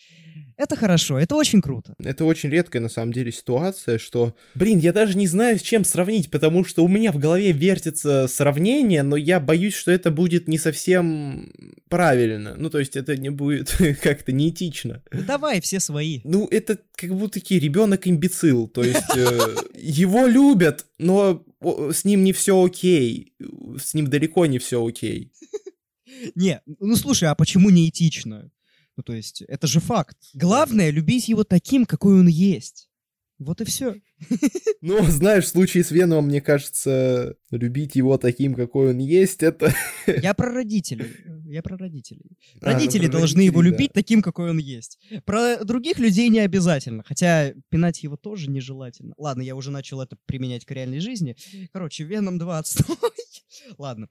Это 0.56 0.74
хорошо, 0.74 1.18
это 1.18 1.34
очень 1.34 1.60
круто. 1.60 1.94
Это 1.98 2.24
очень 2.24 2.48
редкая 2.48 2.80
на 2.80 2.88
самом 2.88 3.12
деле 3.12 3.30
ситуация, 3.30 3.98
что, 3.98 4.34
блин, 4.54 4.78
я 4.78 4.92
даже 4.92 5.16
не 5.16 5.26
знаю, 5.26 5.58
с 5.58 5.62
чем 5.62 5.84
сравнить, 5.84 6.30
потому 6.30 6.64
что 6.64 6.82
у 6.82 6.88
меня 6.88 7.12
в 7.12 7.18
голове 7.18 7.52
вертится 7.52 8.26
сравнение, 8.26 9.02
но 9.02 9.16
я 9.16 9.38
боюсь, 9.38 9.74
что 9.74 9.90
это 9.90 10.10
будет 10.10 10.48
не 10.48 10.56
совсем 10.56 11.52
правильно. 11.88 12.54
Ну, 12.56 12.70
то 12.70 12.78
есть 12.78 12.96
это 12.96 13.16
не 13.16 13.28
будет 13.28 13.76
как-то 14.02 14.32
неэтично. 14.32 15.02
Давай, 15.10 15.60
все 15.60 15.78
свои. 15.78 16.20
Ну, 16.24 16.48
это 16.50 16.78
как 16.94 17.14
будто 17.14 17.38
ребенок-имбецил, 17.38 18.68
то 18.68 18.82
есть 18.82 19.16
э, 19.16 19.56
его 19.74 20.26
любят, 20.26 20.86
но 20.98 21.44
с 21.92 22.04
ним 22.04 22.24
не 22.24 22.32
все 22.32 22.64
окей, 22.64 23.34
с 23.78 23.92
ним 23.94 24.08
далеко 24.08 24.46
не 24.46 24.58
все 24.58 24.84
окей. 24.84 25.32
Не, 26.34 26.62
ну 26.80 26.96
слушай, 26.96 27.28
а 27.28 27.34
почему 27.34 27.68
неэтично? 27.68 28.50
Ну, 28.96 29.02
то 29.02 29.12
есть, 29.12 29.42
это 29.42 29.66
же 29.66 29.80
факт. 29.80 30.16
Главное— 30.34 30.90
любить 30.90 31.28
его 31.28 31.44
таким, 31.44 31.84
какой 31.84 32.18
он 32.20 32.28
есть. 32.28 32.88
Вот 33.38 33.60
и 33.60 33.64
все. 33.64 33.96
Ну, 34.82 35.02
знаешь, 35.04 35.44
в 35.44 35.48
случае 35.48 35.82
с 35.82 35.90
Веном, 35.90 36.26
мне 36.26 36.40
кажется, 36.40 37.34
любить 37.50 37.96
его 37.96 38.18
таким, 38.18 38.54
какой 38.54 38.90
он 38.90 38.98
есть, 38.98 39.42
это... 39.42 39.74
Я 40.06 40.32
про 40.32 40.52
родителей. 40.52 41.06
Я 41.46 41.62
про 41.62 41.76
родителей. 41.76 42.36
А, 42.60 42.72
Родители 42.72 43.06
ну, 43.06 43.12
должны 43.12 43.38
родителей, 43.38 43.46
его 43.46 43.62
любить 43.62 43.90
да. 43.94 44.00
таким, 44.00 44.22
какой 44.22 44.50
он 44.50 44.58
есть. 44.58 45.00
Про 45.24 45.64
других 45.64 45.98
людей 45.98 46.28
не 46.28 46.40
обязательно. 46.40 47.02
Хотя 47.04 47.52
пинать 47.68 48.02
его 48.02 48.16
тоже 48.16 48.48
нежелательно. 48.50 49.14
Ладно, 49.16 49.42
я 49.42 49.56
уже 49.56 49.70
начал 49.70 50.00
это 50.00 50.16
применять 50.26 50.64
к 50.64 50.70
реальной 50.70 51.00
жизни. 51.00 51.36
Короче, 51.72 52.04
Веном 52.04 52.38
2 52.38 52.58
отстой. 52.58 52.96
Ладно. 53.78 54.08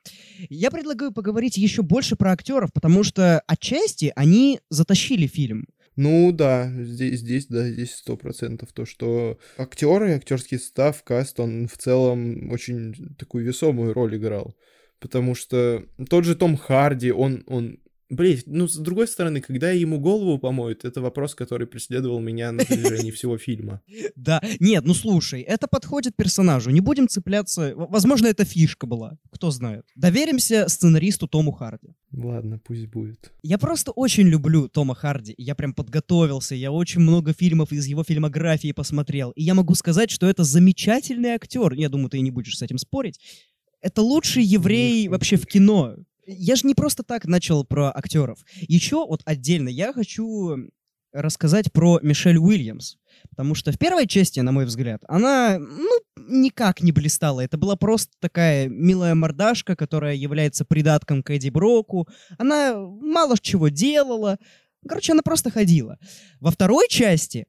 Я 0.50 0.72
предлагаю 0.72 1.14
поговорить 1.14 1.58
еще 1.58 1.84
больше 1.84 2.16
про 2.16 2.32
актеров, 2.32 2.74
потому 2.74 3.04
что 3.04 3.40
отчасти 3.48 4.12
они 4.16 4.60
затащили 4.70 5.28
фильм. 5.28 5.68
Ну 5.96 6.32
да, 6.34 6.70
здесь, 6.84 7.22
здесь 7.22 7.48
да, 7.48 7.70
здесь 7.70 7.96
сто 7.96 8.18
процентов 8.18 8.74
то, 8.74 8.86
что 8.86 9.40
актеры, 9.58 10.14
актерский 10.14 10.60
состав, 10.60 11.04
каст, 11.04 11.40
он 11.40 11.68
в 11.68 11.78
целом 11.78 12.52
очень 12.52 13.16
такую 13.18 13.46
весомую 13.46 13.94
роль 13.94 14.18
играл. 14.18 14.56
Потому 15.00 15.36
что 15.36 15.86
тот 16.10 16.26
же 16.26 16.36
Том 16.36 16.58
Харди, 16.58 17.12
он, 17.12 17.44
он 17.48 17.80
Блин, 18.10 18.40
ну, 18.46 18.68
с 18.68 18.78
другой 18.78 19.08
стороны, 19.08 19.42
когда 19.42 19.72
ему 19.72 20.00
голову 20.00 20.38
помоют, 20.38 20.86
это 20.86 21.02
вопрос, 21.02 21.34
который 21.34 21.66
преследовал 21.66 22.20
меня 22.20 22.52
на 22.52 22.64
протяжении 22.64 23.12
всего 23.12 23.38
фильма. 23.38 23.82
Да, 24.16 24.42
нет, 24.60 24.86
ну 24.86 24.94
слушай, 24.94 25.42
это 25.42 25.68
подходит 25.68 26.16
персонажу, 26.16 26.70
не 26.70 26.80
будем 26.80 27.08
цепляться, 27.08 27.74
возможно, 27.76 28.28
это 28.28 28.46
фишка 28.46 28.88
была, 28.88 29.18
кто 29.30 29.52
знает. 29.52 29.86
Доверимся 29.96 30.68
сценаристу 30.68 31.28
Тому 31.28 31.52
Харди. 31.52 31.96
Ладно, 32.12 32.60
пусть 32.64 32.88
будет. 32.88 33.34
Я 33.44 33.58
просто 33.58 33.92
очень 33.92 34.28
люблю 34.28 34.68
Тома 34.68 34.96
Харди, 34.96 35.36
я 35.38 35.54
прям 35.54 35.74
подготовился, 35.74 36.56
я 36.56 36.72
очень 36.72 37.02
много 37.02 37.34
фильмов 37.34 37.72
из 37.72 37.86
его 37.86 38.04
фильмографии 38.04 38.72
посмотрел, 38.72 39.32
и 39.32 39.44
я 39.44 39.54
могу 39.54 39.76
сказать, 39.76 40.10
что 40.10 40.28
это 40.28 40.44
замечательный 40.44 41.30
актер, 41.30 41.74
я 41.74 41.90
думаю, 41.90 42.10
ты 42.10 42.20
не 42.22 42.32
будешь 42.32 42.58
с 42.58 42.62
этим 42.62 42.78
спорить. 42.78 43.20
Это 43.82 44.02
лучший 44.02 44.44
еврей 44.44 45.08
вообще 45.08 45.36
в 45.36 45.46
кино, 45.46 45.96
я 46.26 46.56
же 46.56 46.68
не 46.68 46.76
просто 46.76 47.04
так 47.04 47.26
начал 47.26 47.64
про 47.66 47.92
актеров. 47.96 48.40
Еще 48.56 49.06
вот 49.06 49.22
отдельно 49.26 49.70
я 49.70 49.94
хочу 49.94 50.70
рассказать 51.16 51.72
про 51.72 52.00
Мишель 52.02 52.38
Уильямс. 52.38 52.98
Потому 53.30 53.56
что 53.56 53.72
в 53.72 53.78
первой 53.78 54.06
части, 54.06 54.42
на 54.42 54.52
мой 54.52 54.66
взгляд, 54.66 55.02
она, 55.08 55.58
ну, 55.58 55.90
никак 56.18 56.82
не 56.82 56.92
блистала. 56.92 57.40
Это 57.42 57.58
была 57.58 57.78
просто 57.78 58.12
такая 58.20 58.68
милая 58.68 59.16
мордашка, 59.16 59.76
которая 59.76 60.16
является 60.16 60.66
придатком 60.66 61.24
к 61.24 61.30
Эдди 61.32 61.50
Броку. 61.50 62.08
Она 62.38 62.76
мало 62.78 63.38
чего 63.40 63.70
делала. 63.70 64.38
Короче, 64.88 65.14
она 65.14 65.22
просто 65.24 65.52
ходила. 65.52 65.98
Во 66.42 66.52
второй 66.52 66.88
части 66.90 67.48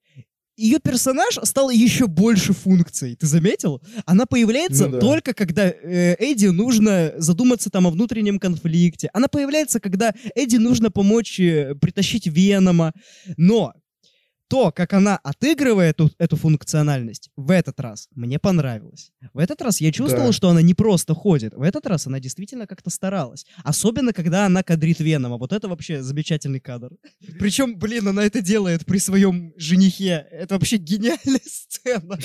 ее 0.57 0.79
персонаж 0.79 1.39
стал 1.43 1.71
еще 1.71 2.07
больше 2.07 2.53
функций. 2.53 3.17
Ты 3.17 3.27
заметил? 3.27 3.83
Она 4.07 4.27
появляется 4.27 4.87
ну, 4.87 4.93
да. 4.93 5.01
только 5.01 5.35
когда 5.35 5.69
э, 5.69 6.17
Эдди 6.19 6.47
нужно 6.47 7.13
задуматься 7.19 7.71
там 7.71 7.87
о 7.87 7.91
внутреннем 7.91 8.39
конфликте. 8.39 9.11
Она 9.13 9.29
появляется, 9.29 9.81
когда 9.81 10.15
Эдди 10.35 10.57
нужно 10.57 10.91
помочь 10.91 11.39
э, 11.39 11.75
притащить 11.81 12.27
Венома. 12.27 12.93
Но 13.37 13.75
то, 14.49 14.71
как 14.71 14.93
она 14.93 15.17
отыгрывает 15.17 15.97
эту, 15.97 16.11
эту 16.19 16.37
функциональность, 16.37 17.31
в 17.37 17.51
этот 17.51 17.81
раз 17.81 18.09
мне 18.15 18.39
понравилось. 18.39 19.13
В 19.33 19.39
этот 19.39 19.63
раз 19.63 19.81
я 19.81 19.93
чувствовал, 19.93 20.29
да. 20.29 20.33
что 20.33 20.49
она 20.49 20.63
не 20.63 20.75
просто 20.75 21.15
ходит. 21.15 21.55
В 21.55 21.63
этот 21.63 21.87
раз 21.87 22.07
она 22.07 22.21
действительно 22.21 22.67
как-то 22.67 22.91
старалась. 22.91 23.47
Особенно, 23.65 24.13
когда 24.13 24.47
она 24.47 24.63
кадрит 24.63 25.01
Венома. 25.01 25.39
Вот 25.39 25.53
это 25.53 25.69
вообще 25.69 26.03
замечательный 26.03 26.61
кадр. 26.61 26.91
Причем, 27.39 27.79
блин, 27.79 28.09
она 28.09 28.25
это 28.25 28.41
делает 28.41 28.85
при 28.85 28.99
своем 28.99 29.53
женихе. 29.57 30.27
Это 30.31 30.55
вообще 30.55 30.77
гениальная 30.77 31.41
сцена. 31.45 32.19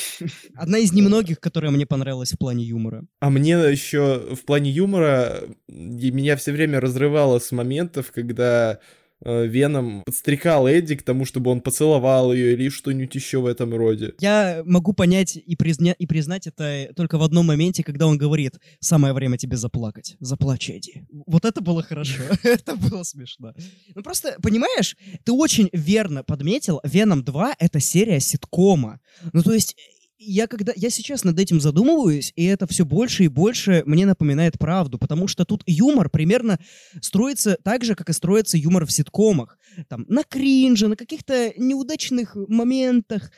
Одна 0.55 0.79
из 0.79 0.91
немногих, 0.93 1.39
которая 1.39 1.71
мне 1.71 1.85
понравилась 1.85 2.33
в 2.33 2.37
плане 2.37 2.63
юмора. 2.63 3.05
А 3.19 3.29
мне 3.29 3.51
еще 3.51 4.35
в 4.35 4.45
плане 4.45 4.71
юмора 4.71 5.43
меня 5.67 6.35
все 6.35 6.51
время 6.51 6.79
разрывало 6.79 7.39
с 7.39 7.51
моментов, 7.51 8.11
когда 8.11 8.79
Веном 9.23 10.03
подстрекал 10.03 10.67
Эдди 10.67 10.95
к 10.95 11.03
тому, 11.03 11.25
чтобы 11.25 11.51
он 11.51 11.61
поцеловал 11.61 12.33
ее 12.33 12.53
или 12.53 12.69
что-нибудь 12.69 13.13
еще 13.15 13.39
в 13.39 13.45
этом 13.45 13.73
роде. 13.73 14.13
Я 14.19 14.63
могу 14.65 14.93
понять 14.93 15.35
и, 15.35 15.55
призня... 15.55 15.93
и 15.93 16.05
признать 16.05 16.47
это 16.47 16.89
только 16.95 17.17
в 17.17 17.23
одном 17.23 17.47
моменте, 17.47 17.83
когда 17.83 18.07
он 18.07 18.17
говорит 18.17 18.59
«самое 18.79 19.13
время 19.13 19.37
тебе 19.37 19.57
заплакать». 19.57 20.15
Заплачь, 20.19 20.69
Эдди. 20.69 21.05
Вот 21.27 21.45
это 21.45 21.61
было 21.61 21.83
хорошо. 21.83 22.21
это 22.43 22.75
было 22.75 23.03
смешно. 23.03 23.53
Ну 23.93 24.03
просто, 24.03 24.37
понимаешь, 24.41 24.95
ты 25.23 25.31
очень 25.31 25.69
верно 25.73 26.23
подметил, 26.23 26.81
Веном 26.83 27.23
2— 27.23 27.55
это 27.59 27.79
серия 27.79 28.19
ситкома. 28.19 28.99
Ну 29.33 29.43
то 29.43 29.53
есть 29.53 29.75
я 30.21 30.47
когда 30.47 30.71
я 30.75 30.89
сейчас 30.89 31.23
над 31.23 31.39
этим 31.39 31.59
задумываюсь, 31.59 32.31
и 32.35 32.45
это 32.45 32.67
все 32.67 32.85
больше 32.85 33.25
и 33.25 33.27
больше 33.27 33.83
мне 33.85 34.05
напоминает 34.05 34.59
правду, 34.59 34.97
потому 34.97 35.27
что 35.27 35.45
тут 35.45 35.63
юмор 35.65 36.09
примерно 36.09 36.59
строится 37.01 37.57
так 37.63 37.83
же, 37.83 37.95
как 37.95 38.09
и 38.09 38.13
строится 38.13 38.57
юмор 38.57 38.85
в 38.85 38.91
ситкомах. 38.91 39.57
Там, 39.87 40.05
на 40.07 40.23
кринже, 40.23 40.87
на 40.87 40.95
каких-то 40.95 41.53
неудачных 41.57 42.35
моментах. 42.35 43.31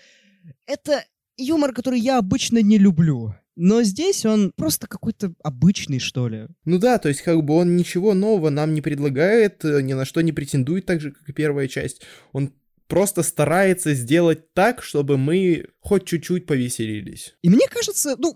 Это 0.66 1.06
юмор, 1.38 1.74
который 1.74 2.00
я 2.00 2.18
обычно 2.18 2.62
не 2.62 2.78
люблю. 2.78 3.34
Но 3.56 3.84
здесь 3.84 4.26
он 4.26 4.52
просто 4.56 4.88
какой-то 4.88 5.34
обычный, 5.44 6.00
что 6.00 6.28
ли. 6.28 6.48
Ну 6.66 6.80
да, 6.80 6.98
то 6.98 7.08
есть 7.08 7.22
как 7.22 7.44
бы 7.44 7.54
он 7.54 7.78
ничего 7.78 8.16
нового 8.16 8.50
нам 8.50 8.74
не 8.74 8.82
предлагает, 8.82 9.64
э, 9.64 9.82
ни 9.84 9.94
на 9.94 10.06
что 10.06 10.22
не 10.22 10.32
претендует 10.32 10.86
так 10.86 11.00
же, 11.00 11.12
как 11.12 11.30
и 11.30 11.34
первая 11.34 11.68
часть. 11.68 12.02
Он 12.32 12.52
просто 12.94 13.24
старается 13.24 13.96
сделать 13.96 14.54
так, 14.54 14.84
чтобы 14.84 15.18
мы 15.18 15.66
хоть 15.80 16.06
чуть-чуть 16.06 16.46
повеселились. 16.46 17.34
И 17.42 17.50
мне 17.50 17.68
кажется, 17.68 18.16
ну, 18.20 18.36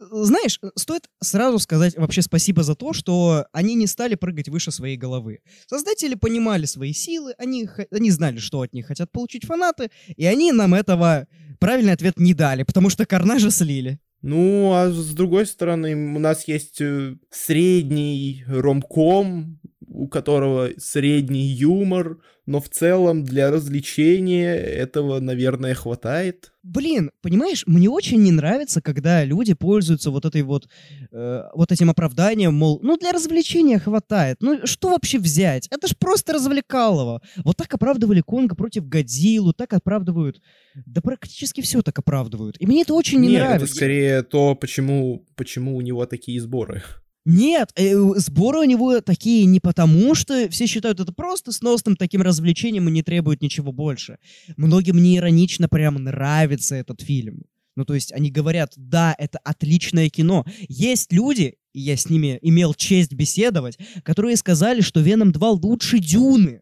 знаешь, 0.00 0.58
стоит 0.74 1.04
сразу 1.22 1.60
сказать 1.60 1.96
вообще 1.96 2.20
спасибо 2.20 2.64
за 2.64 2.74
то, 2.74 2.94
что 2.94 3.46
они 3.52 3.76
не 3.76 3.86
стали 3.86 4.16
прыгать 4.16 4.48
выше 4.48 4.72
своей 4.72 4.96
головы. 4.96 5.38
Создатели 5.68 6.16
понимали 6.16 6.64
свои 6.64 6.92
силы, 6.92 7.34
они, 7.38 7.68
они 7.92 8.10
знали, 8.10 8.38
что 8.38 8.62
от 8.62 8.72
них 8.72 8.88
хотят 8.88 9.12
получить 9.12 9.44
фанаты, 9.44 9.88
и 10.16 10.26
они 10.26 10.50
нам 10.50 10.74
этого 10.74 11.28
правильный 11.60 11.92
ответ 11.92 12.18
не 12.18 12.34
дали, 12.34 12.64
потому 12.64 12.90
что 12.90 13.06
Карнажа 13.06 13.52
слили. 13.52 14.00
Ну, 14.20 14.72
а 14.72 14.90
с 14.90 15.14
другой 15.14 15.46
стороны, 15.46 15.94
у 15.94 16.18
нас 16.18 16.48
есть 16.48 16.80
э, 16.80 17.14
средний 17.30 18.44
ромком, 18.48 19.60
у 19.92 20.08
которого 20.08 20.70
средний 20.78 21.46
юмор, 21.46 22.18
но 22.46 22.60
в 22.60 22.68
целом 22.68 23.24
для 23.24 23.50
развлечения 23.50 24.54
этого, 24.54 25.20
наверное, 25.20 25.74
хватает. 25.74 26.52
Блин, 26.62 27.10
понимаешь, 27.20 27.64
мне 27.66 27.88
очень 27.88 28.20
не 28.22 28.32
нравится, 28.32 28.80
когда 28.80 29.24
люди 29.24 29.54
пользуются 29.54 30.10
вот 30.10 30.24
этой 30.24 30.42
вот, 30.42 30.68
э, 31.12 31.42
вот 31.54 31.70
этим 31.70 31.90
оправданием, 31.90 32.54
мол, 32.54 32.80
ну 32.82 32.96
для 32.96 33.12
развлечения 33.12 33.78
хватает. 33.78 34.38
Ну 34.40 34.66
что 34.66 34.90
вообще 34.90 35.18
взять? 35.18 35.68
Это 35.70 35.86
ж 35.86 35.96
просто 35.96 36.32
развлекалово. 36.32 37.20
Вот 37.44 37.56
так 37.56 37.72
оправдывали 37.72 38.22
Конга 38.22 38.56
против 38.56 38.88
Годзиллу, 38.88 39.52
так 39.52 39.72
оправдывают, 39.72 40.40
да 40.74 41.00
практически 41.00 41.60
все 41.60 41.82
так 41.82 41.98
оправдывают. 41.98 42.56
И 42.58 42.66
мне 42.66 42.82
это 42.82 42.94
очень 42.94 43.20
не 43.20 43.28
Нет, 43.28 43.40
нравится. 43.40 43.66
это 43.66 43.74
скорее 43.74 44.22
то, 44.22 44.54
почему, 44.54 45.26
почему 45.36 45.76
у 45.76 45.80
него 45.80 46.06
такие 46.06 46.40
сборы. 46.40 46.82
Нет, 47.24 47.70
э, 47.76 47.94
сборы 48.16 48.60
у 48.60 48.64
него 48.64 49.00
такие 49.00 49.44
не 49.44 49.60
потому, 49.60 50.14
что 50.14 50.48
все 50.50 50.66
считают 50.66 50.98
это 51.00 51.12
просто 51.12 51.52
сносным 51.52 51.96
таким 51.96 52.22
развлечением 52.22 52.88
и 52.88 52.92
не 52.92 53.02
требуют 53.02 53.42
ничего 53.42 53.72
больше. 53.72 54.18
Многим 54.56 55.00
не 55.00 55.18
иронично 55.18 55.68
прям 55.68 55.94
нравится 55.96 56.74
этот 56.74 57.00
фильм. 57.00 57.44
Ну, 57.76 57.84
то 57.84 57.94
есть 57.94 58.12
они 58.12 58.30
говорят, 58.30 58.72
да, 58.76 59.14
это 59.18 59.38
отличное 59.44 60.10
кино. 60.10 60.44
Есть 60.68 61.12
люди, 61.12 61.56
и 61.72 61.80
я 61.80 61.96
с 61.96 62.10
ними 62.10 62.38
имел 62.42 62.74
честь 62.74 63.14
беседовать, 63.14 63.78
которые 64.04 64.36
сказали, 64.36 64.80
что 64.82 65.00
«Веном 65.00 65.30
2» 65.30 65.60
лучше 65.62 65.98
«Дюны». 65.98 66.60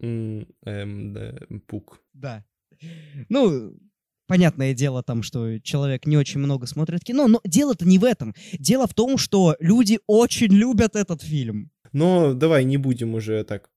Эм, 0.00 0.46
да, 0.62 1.34
пук. 1.66 2.00
Да. 2.14 2.44
Ну, 3.28 3.74
понятное 4.30 4.74
дело 4.74 5.02
там, 5.02 5.24
что 5.24 5.58
человек 5.58 6.06
не 6.06 6.16
очень 6.16 6.38
много 6.38 6.66
смотрит 6.66 7.02
кино, 7.02 7.26
но 7.26 7.40
дело-то 7.44 7.84
не 7.84 7.98
в 7.98 8.04
этом. 8.04 8.32
Дело 8.52 8.86
в 8.86 8.94
том, 8.94 9.18
что 9.18 9.56
люди 9.58 9.98
очень 10.06 10.52
любят 10.52 10.94
этот 10.94 11.20
фильм. 11.20 11.72
Но 11.92 12.32
давай 12.32 12.62
не 12.62 12.76
будем 12.76 13.16
уже 13.16 13.42
так 13.42 13.70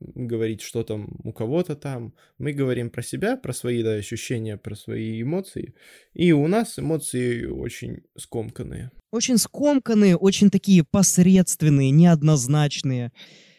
говорить, 0.00 0.60
что 0.60 0.82
там 0.82 1.06
у 1.22 1.32
кого-то 1.32 1.76
там. 1.76 2.14
Мы 2.36 2.52
говорим 2.52 2.90
про 2.90 3.02
себя, 3.02 3.36
про 3.36 3.52
свои 3.52 3.84
да, 3.84 3.92
ощущения, 3.92 4.56
про 4.56 4.74
свои 4.74 5.22
эмоции. 5.22 5.74
И 6.14 6.32
у 6.32 6.48
нас 6.48 6.80
эмоции 6.80 7.44
очень 7.44 8.00
скомканные. 8.18 8.90
Очень 9.12 9.38
скомканные, 9.38 10.16
очень 10.16 10.50
такие 10.50 10.82
посредственные, 10.82 11.92
неоднозначные. 11.92 13.12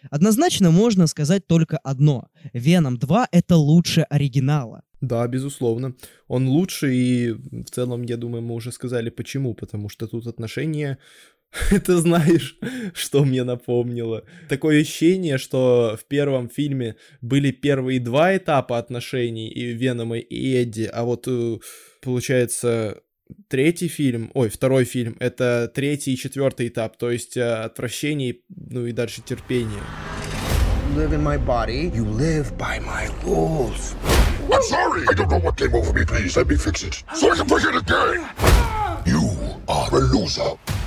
Однозначно 0.10 0.72
можно 0.72 1.08
сказать 1.08 1.48
только 1.48 1.78
одно. 1.78 2.28
Веном 2.54 2.98
2 2.98 3.28
это 3.32 3.56
лучше 3.56 4.02
оригинала. 4.10 4.84
Да, 5.02 5.28
безусловно. 5.28 5.96
Он 6.28 6.48
лучше, 6.48 6.96
и 6.96 7.32
в 7.32 7.66
целом, 7.66 8.04
я 8.04 8.16
думаю, 8.16 8.42
мы 8.42 8.56
уже 8.56 8.72
сказали 8.72 9.10
почему. 9.10 9.54
Потому 9.54 9.89
что 9.89 10.08
тут 10.08 10.28
отношения 10.28 10.98
Ты 11.86 11.98
знаешь, 11.98 12.58
что 12.94 13.24
мне 13.26 13.44
напомнило? 13.44 14.24
Такое 14.50 14.82
ощущение, 14.82 15.38
что 15.38 15.98
в 16.00 16.06
первом 16.06 16.50
фильме 16.50 16.96
были 17.22 17.52
первые 17.52 18.00
два 18.00 18.36
этапа 18.36 18.78
отношений 18.78 19.50
и 19.50 19.74
Венома, 19.74 20.18
и 20.18 20.56
Эдди, 20.56 20.89
а 20.92 21.04
вот, 21.04 21.28
э, 21.28 21.58
получается, 22.02 23.02
третий 23.48 23.88
фильм, 23.88 24.32
ой, 24.34 24.50
второй 24.50 24.86
фильм, 24.86 25.15
это 25.19 25.72
третий 25.74 26.13
и 26.13 26.17
четвертый 26.17 26.67
этап, 26.67 26.98
то 26.98 27.12
есть 27.12 27.38
э, 27.38 27.43
отвращение, 27.43 28.38
ну 28.50 28.86
и 28.86 28.91
дальше 28.91 29.22
терпение. 29.22 29.82
Live 30.96 31.13
in 31.13 31.24
my 31.24 31.38
body. 31.38 31.91
You 31.93 32.06
live 32.06 32.56
by 32.58 32.80
my 32.80 33.10
rules. 33.24 33.96
I'm 34.52 34.62
sorry. 34.63 35.06
I 35.10 35.13
don't 35.13 35.30
know 35.30 35.39
what 35.39 35.58
came 35.58 35.74
over 35.74 35.91
me. 35.91 36.06
Please 36.06 36.38
let 36.38 36.48
me 36.48 36.56
fix 36.56 36.84
it 36.84 37.04
so 37.15 37.32
I 37.32 37.36
can 37.36 37.48
break 37.48 37.65
it 37.65 37.76
again. 37.76 38.83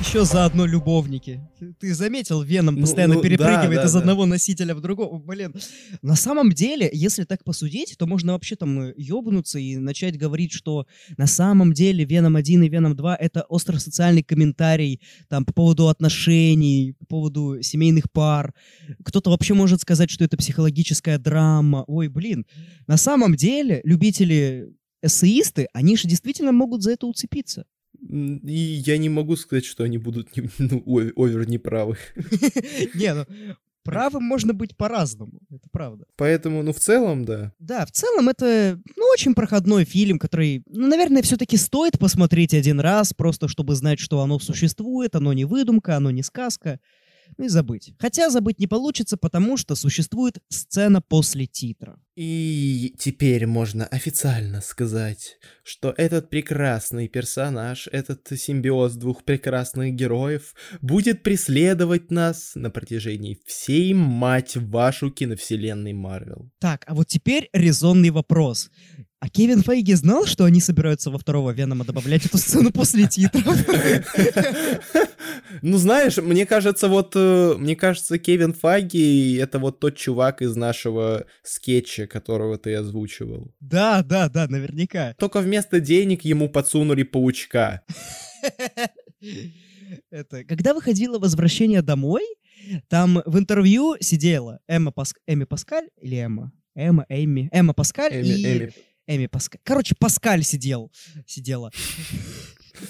Еще 0.00 0.24
заодно 0.26 0.66
любовники. 0.66 1.40
Ты- 1.80 1.94
заметил, 1.94 2.42
Веном 2.42 2.74
Ну, 2.74 2.82
постоянно 2.82 3.14
ну, 3.14 3.22
да, 3.22 3.28
перепрыгивает 3.28 3.80
да, 3.80 3.84
из 3.84 3.92
да. 3.94 4.00
одного 4.00 4.26
носителя 4.26 4.74
в 4.74 4.82
другого. 4.82 5.18
Блин, 5.18 5.54
на 6.02 6.14
самом 6.14 6.52
деле, 6.52 6.90
если 6.92 7.24
так 7.24 7.42
посудить, 7.42 7.96
то 7.96 8.06
можно 8.06 8.34
вообще 8.34 8.54
там 8.54 8.80
э, 8.80 8.94
ёбнуться 8.98 9.58
и 9.58 9.78
начать 9.78 10.18
говорить, 10.18 10.52
что 10.52 10.86
на 11.16 11.26
самом 11.26 11.72
деле 11.72 12.04
Веном 12.04 12.36
1 12.36 12.64
и 12.64 12.68
Веном 12.68 12.94
2 12.94 13.16
это 13.16 13.46
остросоциальный 13.48 14.22
комментарий 14.22 15.00
там 15.28 15.46
по 15.46 15.54
поводу 15.54 15.88
отношений, 15.88 16.94
по 16.98 17.06
поводу 17.06 17.62
семейных 17.62 18.12
пар. 18.12 18.52
Кто-то 19.04 19.30
вообще 19.30 19.54
может 19.54 19.80
сказать, 19.80 20.10
что 20.10 20.24
это 20.24 20.36
психологическая 20.36 21.18
драма. 21.18 21.84
Ой, 21.86 22.08
блин. 22.08 22.44
На 22.86 22.98
самом 22.98 23.36
деле, 23.36 23.80
любители 23.84 24.68
эссеисты, 25.02 25.68
они 25.72 25.96
же 25.96 26.08
действительно 26.08 26.52
могут 26.52 26.82
за 26.82 26.92
это 26.92 27.06
уцепиться. 27.06 27.64
И 28.00 28.82
я 28.86 28.98
не 28.98 29.08
могу 29.08 29.36
сказать, 29.36 29.64
что 29.64 29.84
они 29.84 29.98
будут 29.98 30.36
не- 30.36 30.48
ну, 30.58 30.82
овер 31.16 31.48
неправы. 31.48 31.96
Не, 32.94 33.14
ну, 33.14 33.24
правым 33.82 34.24
можно 34.24 34.52
быть 34.52 34.76
по-разному, 34.76 35.40
это 35.50 35.68
правда. 35.70 36.04
Поэтому, 36.16 36.62
ну, 36.62 36.72
в 36.72 36.78
целом, 36.78 37.24
да. 37.24 37.52
Да, 37.58 37.86
в 37.86 37.92
целом 37.92 38.28
это, 38.28 38.80
ну, 38.96 39.04
очень 39.12 39.34
проходной 39.34 39.84
фильм, 39.84 40.18
который, 40.18 40.62
ну, 40.66 40.88
наверное, 40.88 41.22
все-таки 41.22 41.56
стоит 41.56 41.98
посмотреть 41.98 42.52
один 42.54 42.80
раз, 42.80 43.12
просто 43.14 43.48
чтобы 43.48 43.74
знать, 43.74 44.00
что 44.00 44.20
оно 44.20 44.38
существует, 44.38 45.14
оно 45.14 45.32
не 45.32 45.44
выдумка, 45.44 45.96
оно 45.96 46.10
не 46.10 46.22
сказка, 46.22 46.80
ну 47.36 47.44
и 47.44 47.48
забыть. 47.48 47.94
Хотя 47.98 48.30
забыть 48.30 48.58
не 48.58 48.66
получится, 48.66 49.16
потому 49.16 49.56
что 49.56 49.74
существует 49.74 50.38
сцена 50.48 51.00
после 51.00 51.46
титра. 51.46 51.98
И 52.16 52.94
теперь 52.98 53.46
можно 53.46 53.84
официально 53.86 54.62
сказать, 54.62 55.36
что 55.62 55.92
этот 55.98 56.30
прекрасный 56.30 57.08
персонаж, 57.08 57.88
этот 57.92 58.26
симбиоз 58.34 58.94
двух 58.94 59.22
прекрасных 59.22 59.92
героев 59.92 60.54
будет 60.80 61.22
преследовать 61.22 62.10
нас 62.10 62.52
на 62.54 62.70
протяжении 62.70 63.38
всей, 63.44 63.92
мать 63.92 64.56
вашу, 64.56 65.10
киновселенной 65.10 65.92
Марвел. 65.92 66.50
Так, 66.58 66.84
а 66.86 66.94
вот 66.94 67.08
теперь 67.08 67.50
резонный 67.52 68.10
вопрос. 68.10 68.70
А 69.18 69.30
Кевин 69.30 69.62
Фейги 69.62 69.94
знал, 69.94 70.26
что 70.26 70.44
они 70.44 70.60
собираются 70.60 71.10
во 71.10 71.18
второго 71.18 71.50
Венома 71.50 71.84
добавлять 71.84 72.26
эту 72.26 72.36
сцену 72.36 72.70
после 72.70 73.08
титров? 73.08 73.56
Ну, 75.62 75.78
знаешь, 75.78 76.18
мне 76.18 76.44
кажется, 76.44 76.88
вот, 76.88 77.12
э, 77.14 77.54
мне 77.56 77.76
кажется, 77.76 78.18
Кевин 78.18 78.52
Фаги 78.52 79.38
это 79.38 79.58
вот 79.58 79.80
тот 79.80 79.96
чувак 79.96 80.42
из 80.42 80.54
нашего 80.54 81.24
скетча, 81.42 82.06
которого 82.06 82.58
ты 82.58 82.74
озвучивал. 82.74 83.54
Да, 83.60 84.02
да, 84.02 84.28
да, 84.28 84.48
наверняка. 84.48 85.14
Только 85.18 85.40
вместо 85.40 85.80
денег 85.80 86.22
ему 86.22 86.50
подсунули 86.50 87.02
паучка. 87.02 87.82
Это, 90.10 90.44
когда 90.44 90.74
выходило 90.74 91.18
«Возвращение 91.18 91.80
домой», 91.80 92.22
там 92.88 93.22
в 93.24 93.38
интервью 93.38 93.96
сидела 94.00 94.60
Эмма, 94.66 94.90
Паск... 94.92 95.18
Эми 95.26 95.44
Паскаль 95.44 95.88
или 96.00 96.16
Эмма? 96.16 96.52
Эмма, 96.74 97.06
Эми. 97.08 97.48
Эмма 97.52 97.72
Паскаль 97.72 98.12
Эми- 98.12 98.26
и... 98.26 98.58
Эми. 98.58 98.72
Эми 99.06 99.26
Паскаль. 99.26 99.60
Короче, 99.64 99.94
Паскаль 99.98 100.42
сидел. 100.42 100.90
Сидела. 101.26 101.70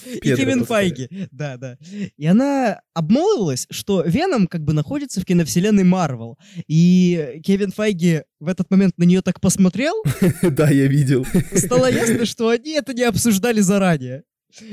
И 0.06 0.18
Педро 0.18 0.36
Кевин 0.36 0.58
Паскаль. 0.60 0.66
Файги. 0.66 1.08
Да, 1.30 1.56
да. 1.56 1.78
И 2.16 2.26
она 2.26 2.80
обмолвилась, 2.94 3.66
что 3.70 4.02
Веном 4.02 4.46
как 4.48 4.64
бы 4.64 4.72
находится 4.72 5.20
в 5.20 5.24
киновселенной 5.24 5.84
Марвел. 5.84 6.38
И 6.66 7.40
Кевин 7.44 7.70
Файги 7.70 8.22
в 8.40 8.48
этот 8.48 8.70
момент 8.70 8.98
на 8.98 9.04
нее 9.04 9.22
так 9.22 9.40
посмотрел, 9.40 9.94
Да, 10.42 10.70
я 10.70 10.86
видел. 10.86 11.24
стало 11.54 11.90
ясно, 11.90 12.26
что 12.26 12.48
они 12.48 12.72
это 12.72 12.94
не 12.94 13.02
обсуждали 13.04 13.60
заранее. 13.60 14.24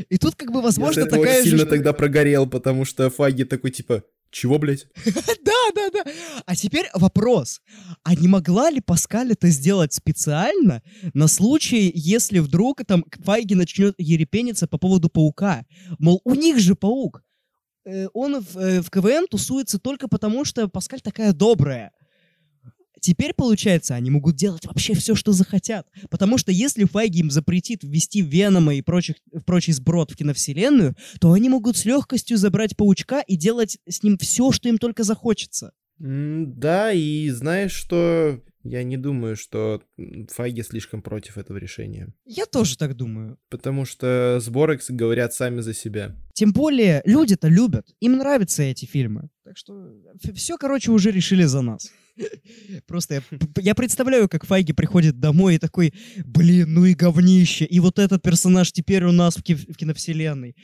И 0.10 0.18
тут 0.18 0.36
как 0.36 0.52
бы 0.52 0.62
возможно 0.62 1.02
Я 1.02 1.06
такая 1.08 1.44
сильно 1.44 1.60
же... 1.60 1.66
тогда 1.66 1.94
прогорел, 1.94 2.48
потому 2.48 2.86
что 2.86 3.10
Фаги 3.10 3.44
такой 3.44 3.72
типа, 3.72 4.04
чего, 4.32 4.58
блядь? 4.58 4.88
Да. 5.06 5.63
А 6.46 6.56
теперь 6.56 6.90
вопрос. 6.94 7.62
А 8.04 8.16
не 8.16 8.28
могла 8.28 8.70
ли 8.70 8.82
Паскаль 8.82 9.32
это 9.32 9.50
сделать 9.50 9.94
специально 9.94 10.82
на 11.14 11.28
случай, 11.28 11.92
если 11.94 12.40
вдруг 12.40 12.84
там 12.86 13.06
Файги 13.20 13.56
начнет 13.56 13.96
ерепениться 13.98 14.68
по 14.68 14.78
поводу 14.78 15.10
паука? 15.10 15.66
Мол, 16.00 16.22
у 16.24 16.36
них 16.36 16.60
же 16.60 16.76
паук. 16.76 17.24
Э, 17.86 18.08
Он 18.14 18.42
в, 18.42 18.58
э, 18.58 18.82
в 18.82 18.90
КВН 18.90 19.28
тусуется 19.30 19.80
только 19.80 20.08
потому, 20.08 20.46
что 20.46 20.68
Паскаль 20.68 21.02
такая 21.02 21.34
добрая. 21.34 21.92
Теперь, 23.04 23.34
получается, 23.34 23.96
они 23.96 24.10
могут 24.10 24.38
делать 24.38 24.66
вообще 24.66 24.94
все, 24.94 25.14
что 25.14 25.34
захотят. 25.34 25.86
Потому 26.10 26.38
что 26.38 26.54
если 26.54 26.86
Файги 26.86 27.20
им 27.20 27.32
запретит 27.32 27.84
ввести 27.84 28.22
Венома 28.22 28.76
и 28.76 28.82
прочих, 28.82 29.18
прочий 29.46 29.74
сброд 29.74 30.12
в 30.12 30.16
киновселенную, 30.16 30.96
то 31.20 31.34
они 31.34 31.50
могут 31.50 31.76
с 31.76 31.84
легкостью 31.84 32.38
забрать 32.38 32.78
паучка 32.78 33.20
и 33.20 33.36
делать 33.36 33.78
с 33.90 34.04
ним 34.04 34.18
все, 34.18 34.54
что 34.54 34.70
им 34.70 34.78
только 34.78 35.04
захочется. 35.04 35.74
Да, 36.06 36.92
и 36.92 37.30
знаешь 37.30 37.72
что? 37.72 38.42
Я 38.66 38.84
не 38.84 38.98
думаю, 38.98 39.38
что 39.38 39.82
Файги 40.32 40.62
слишком 40.64 41.02
против 41.02 41.38
этого 41.38 41.58
решения. 41.58 42.14
Я 42.26 42.46
тоже 42.46 42.78
так 42.78 42.96
думаю. 42.96 43.38
Потому 43.50 43.86
что 43.86 44.40
сборы 44.42 44.80
говорят 44.90 45.34
сами 45.34 45.62
за 45.62 45.74
себя. 45.74 46.16
Тем 46.34 46.52
более, 46.52 47.02
люди-то 47.06 47.48
любят. 47.48 47.88
Им 48.02 48.18
нравятся 48.18 48.64
эти 48.64 48.86
фильмы. 48.86 49.30
Так 49.46 49.58
что 49.58 49.94
все, 50.34 50.58
короче, 50.58 50.92
уже 50.92 51.12
решили 51.12 51.44
за 51.44 51.62
нас. 51.62 51.90
Просто 52.86 53.16
я, 53.16 53.22
я 53.62 53.76
представляю, 53.76 54.28
как 54.28 54.46
Файги 54.46 54.74
приходит 54.74 55.20
домой 55.22 55.56
и 55.56 55.60
такой, 55.60 55.94
блин, 56.26 56.74
ну 56.74 56.84
и 56.86 56.96
говнище. 56.96 57.64
И 57.64 57.80
вот 57.80 57.98
этот 57.98 58.22
персонаж 58.22 58.74
теперь 58.74 59.06
у 59.06 59.14
нас 59.14 59.38
в, 59.38 59.44
ки- 59.44 59.56
в 59.56 59.76
киновселенной. 59.78 60.56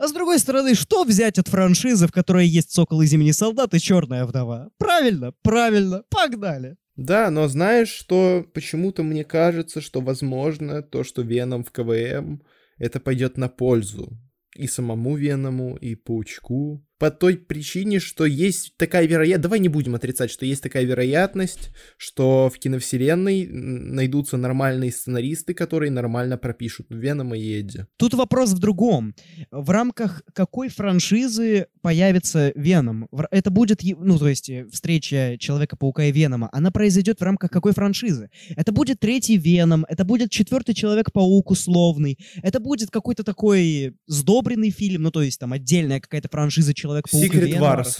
А 0.00 0.08
с 0.08 0.12
другой 0.12 0.38
стороны, 0.38 0.74
что 0.74 1.04
взять 1.04 1.38
от 1.38 1.48
франшизы, 1.48 2.06
в 2.06 2.12
которой 2.12 2.46
есть 2.46 2.70
Сокол 2.72 3.02
и 3.02 3.06
Зимний 3.06 3.34
Солдат 3.34 3.74
и 3.74 3.78
Черная 3.78 4.24
Вдова? 4.24 4.70
Правильно, 4.78 5.34
правильно, 5.42 6.04
погнали. 6.08 6.78
Да, 6.96 7.30
но 7.30 7.48
знаешь, 7.48 7.90
что 7.90 8.46
почему-то 8.54 9.02
мне 9.02 9.24
кажется, 9.24 9.82
что 9.82 10.00
возможно 10.00 10.82
то, 10.82 11.04
что 11.04 11.20
Веном 11.20 11.64
в 11.64 11.70
КВМ, 11.70 12.40
это 12.78 12.98
пойдет 12.98 13.36
на 13.36 13.50
пользу 13.50 14.18
и 14.56 14.66
самому 14.66 15.16
Веному, 15.16 15.76
и 15.76 15.96
Паучку. 15.96 16.82
По 17.00 17.10
той 17.10 17.38
причине, 17.38 17.98
что 17.98 18.26
есть 18.26 18.74
такая 18.76 19.06
вероятность... 19.06 19.42
Давай 19.42 19.58
не 19.58 19.68
будем 19.68 19.94
отрицать, 19.94 20.30
что 20.30 20.44
есть 20.44 20.62
такая 20.62 20.84
вероятность, 20.84 21.70
что 21.96 22.50
в 22.54 22.58
киновселенной 22.58 23.46
найдутся 23.46 24.36
нормальные 24.36 24.92
сценаристы, 24.92 25.54
которые 25.54 25.90
нормально 25.90 26.36
пропишут 26.36 26.88
Венома 26.90 27.38
и 27.38 27.58
Эдди. 27.58 27.86
Тут 27.96 28.12
вопрос 28.12 28.52
в 28.52 28.58
другом. 28.58 29.14
В 29.50 29.70
рамках 29.70 30.22
какой 30.34 30.68
франшизы 30.68 31.68
появится 31.80 32.52
Веном? 32.54 33.08
Это 33.30 33.50
будет, 33.50 33.80
ну, 33.82 34.18
то 34.18 34.28
есть, 34.28 34.50
э, 34.50 34.66
встреча 34.70 35.38
Человека-паука 35.38 36.04
и 36.04 36.12
Венома, 36.12 36.50
она 36.52 36.70
произойдет 36.70 37.18
в 37.18 37.24
рамках 37.24 37.50
какой 37.50 37.72
франшизы? 37.72 38.28
Это 38.56 38.72
будет 38.72 39.00
третий 39.00 39.38
Веном, 39.38 39.86
это 39.88 40.04
будет 40.04 40.30
четвертый 40.30 40.74
Человек-паук 40.74 41.50
условный, 41.50 42.18
это 42.42 42.60
будет 42.60 42.90
какой-то 42.90 43.24
такой 43.24 43.96
сдобренный 44.06 44.70
фильм, 44.70 45.04
ну, 45.04 45.10
то 45.10 45.22
есть, 45.22 45.40
там, 45.40 45.54
отдельная 45.54 46.00
какая-то 46.00 46.28
франшиза 46.28 46.74
Человек-паук 46.90 47.34
и 47.34 47.38
Веном. 47.38 47.62
Wars. 47.62 47.98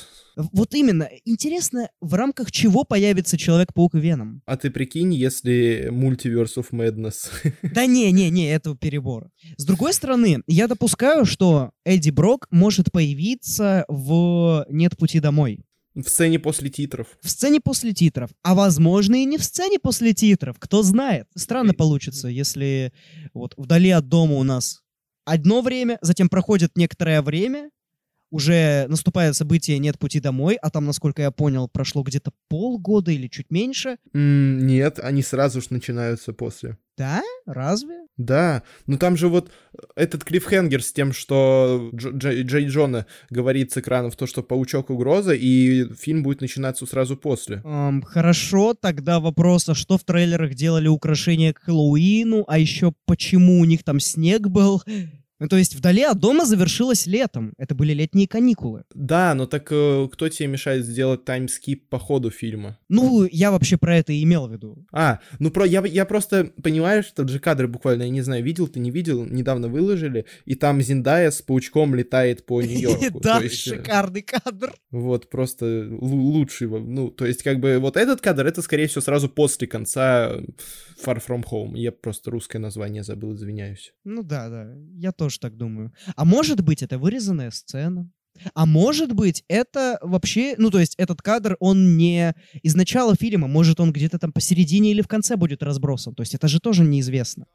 Вот 0.53 0.75
именно. 0.75 1.09
Интересно, 1.25 1.91
в 2.01 2.15
рамках 2.15 2.51
чего 2.51 2.85
появится 2.85 3.37
Человек-паук 3.37 3.95
и 3.95 3.99
Веном? 3.99 4.43
А 4.47 4.57
ты 4.57 4.71
прикинь, 4.71 5.13
если 5.13 5.91
Multiverse 5.91 6.57
of 6.57 6.71
Madness. 6.73 7.31
Да 7.63 7.87
не, 7.87 8.11
не, 8.13 8.31
не, 8.31 8.51
это 8.51 8.75
перебор. 8.75 9.31
С 9.57 9.65
другой 9.65 9.93
стороны, 9.93 10.43
я 10.47 10.67
допускаю, 10.67 11.25
что 11.25 11.73
Эдди 11.85 12.11
Брок 12.11 12.47
может 12.51 12.93
появиться 12.93 13.85
в 13.89 14.67
«Нет 14.71 14.97
пути 14.97 15.21
домой». 15.21 15.61
в 15.95 16.09
сцене 16.09 16.39
после 16.39 16.71
титров. 16.71 17.09
В 17.23 17.29
сцене 17.29 17.61
после 17.61 17.93
титров. 17.93 18.31
А 18.43 18.55
возможно 18.55 19.17
и 19.17 19.25
не 19.25 19.39
в 19.39 19.45
сцене 19.45 19.79
после 19.79 20.15
титров. 20.15 20.57
Кто 20.59 20.83
знает. 20.83 21.27
Странно 21.37 21.75
получится, 21.75 22.29
если 22.29 22.93
вот 23.35 23.55
вдали 23.57 23.91
от 23.91 24.09
дома 24.09 24.37
у 24.37 24.45
нас 24.45 24.81
одно 25.25 25.63
время, 25.63 25.99
затем 26.01 26.29
проходит 26.29 26.77
некоторое 26.77 27.23
время, 27.23 27.71
уже 28.31 28.87
наступает 28.89 29.37
событие 29.37 29.79
«Нет 29.79 29.99
пути 29.99 30.21
домой», 30.21 30.57
а 30.61 30.71
там, 30.71 30.87
насколько 30.87 31.23
я 31.23 31.31
понял, 31.31 31.69
прошло 31.69 32.03
где-то 32.03 32.31
полгода 32.49 33.11
или 33.13 33.29
чуть 33.29 33.51
меньше. 33.51 33.97
М, 34.15 34.67
Нет, 34.67 34.99
они 34.99 35.23
сразу 35.23 35.61
же 35.61 35.69
начинаются 35.71 36.33
после. 36.33 36.77
Да? 36.97 37.23
Разве? 37.47 37.95
Да, 38.19 38.63
ну 38.87 38.99
там 38.99 39.17
же 39.17 39.29
вот 39.29 39.51
этот 39.97 40.25
клиффхенгер 40.25 40.83
с 40.83 40.93
тем, 40.93 41.15
что 41.15 41.89
Дж- 41.95 42.13
Дж- 42.13 42.43
Джей 42.43 42.67
Джона 42.67 43.07
говорит 43.31 43.73
с 43.73 43.79
экранов 43.79 44.15
то, 44.17 44.27
что 44.27 44.43
паучок 44.43 44.91
угроза, 44.91 45.33
и 45.33 45.91
фильм 45.95 46.23
будет 46.23 46.43
начинаться 46.43 46.85
сразу 46.85 47.17
после. 47.17 47.63
Ам, 47.65 48.03
хорошо, 48.03 48.75
тогда 48.75 49.21
вопрос, 49.21 49.71
а 49.71 49.75
что 49.75 49.97
в 49.97 50.05
трейлерах 50.05 50.55
делали 50.55 50.89
украшения 50.89 51.55
к 51.55 51.61
Хэллоуину, 51.61 52.45
а 52.47 52.59
еще 52.59 52.93
почему 53.07 53.61
у 53.61 53.65
них 53.65 53.83
там 53.85 53.99
снег 54.01 54.49
был? 54.49 54.83
Ну, 55.41 55.49
то 55.49 55.57
есть 55.57 55.75
вдали 55.75 56.03
от 56.03 56.19
дома 56.21 56.45
завершилось 56.45 57.07
летом. 57.07 57.55
Это 57.57 57.75
были 57.75 57.93
летние 57.95 58.29
каникулы. 58.29 58.85
Да, 58.95 59.35
но 59.35 59.47
так 59.47 59.67
э, 59.73 60.09
кто 60.13 60.29
тебе 60.29 60.49
мешает 60.49 60.85
сделать 60.85 61.25
таймскип 61.25 61.89
по 61.89 61.99
ходу 61.99 62.31
фильма? 62.31 62.79
Ну, 62.89 63.27
я 63.31 63.51
вообще 63.51 63.79
про 63.79 63.97
это 63.97 64.13
и 64.13 64.23
имел 64.23 64.47
в 64.47 64.53
виду. 64.53 64.85
А, 64.93 65.21
ну 65.39 65.51
про 65.51 65.65
я, 65.67 65.85
я 65.87 66.05
просто 66.05 66.53
понимаю, 66.63 67.03
что 67.03 67.27
же 67.27 67.41
кадры 67.41 67.69
буквально, 67.69 68.03
я 68.03 68.11
не 68.11 68.21
знаю, 68.21 68.45
видел 68.45 68.69
ты, 68.69 68.81
не 68.81 68.91
видел, 68.91 69.25
недавно 69.25 69.69
выложили, 69.69 70.27
и 70.45 70.55
там 70.55 70.83
Зиндая 70.83 71.31
с 71.31 71.41
паучком 71.41 71.95
летает 71.95 72.45
по 72.45 72.61
Нью-Йорку. 72.63 73.21
Да, 73.21 73.41
э, 73.43 73.49
шикарный 73.49 74.23
кадр. 74.23 74.75
Вот, 74.91 75.31
просто 75.31 75.65
лу- 75.65 76.21
лучший. 76.21 76.69
Ну, 76.69 77.11
то 77.11 77.25
есть, 77.25 77.43
как 77.43 77.61
бы, 77.61 77.79
вот 77.79 77.97
этот 77.97 78.21
кадр, 78.21 78.47
это, 78.47 78.61
скорее 78.61 78.89
всего, 78.89 79.01
сразу 79.01 79.31
после 79.31 79.67
конца 79.67 80.33
Far 81.03 81.23
From 81.27 81.45
Home. 81.51 81.79
Я 81.79 81.93
просто 81.93 82.31
русское 82.31 82.59
название 82.59 83.03
забыл, 83.03 83.35
извиняюсь. 83.35 83.95
Ну 84.05 84.23
да, 84.23 84.49
да, 84.51 84.75
я 84.97 85.13
тоже 85.13 85.30
так 85.39 85.57
думаю. 85.57 85.93
А 86.17 86.25
может 86.25 86.61
быть, 86.63 86.83
это 86.83 86.99
вырезанная 86.99 87.51
сцена? 87.51 88.09
А 88.55 88.65
может 88.65 89.13
быть, 89.13 89.45
это 89.49 89.99
вообще, 90.03 90.55
ну 90.57 90.71
то 90.71 90.79
есть 90.79 90.95
этот 90.97 91.21
кадр, 91.21 91.57
он 91.61 91.97
не 91.97 92.33
из 92.63 92.75
начала 92.75 93.15
фильма, 93.15 93.49
может 93.49 93.81
он 93.81 93.93
где-то 93.93 94.19
там 94.19 94.33
посередине 94.33 94.93
или 94.93 95.03
в 95.03 95.09
конце 95.09 95.37
будет 95.37 95.63
разбросан. 95.63 96.15
То 96.15 96.23
есть 96.23 96.35
это 96.35 96.49
же 96.49 96.61
тоже 96.61 96.85
неизвестно. 96.85 97.47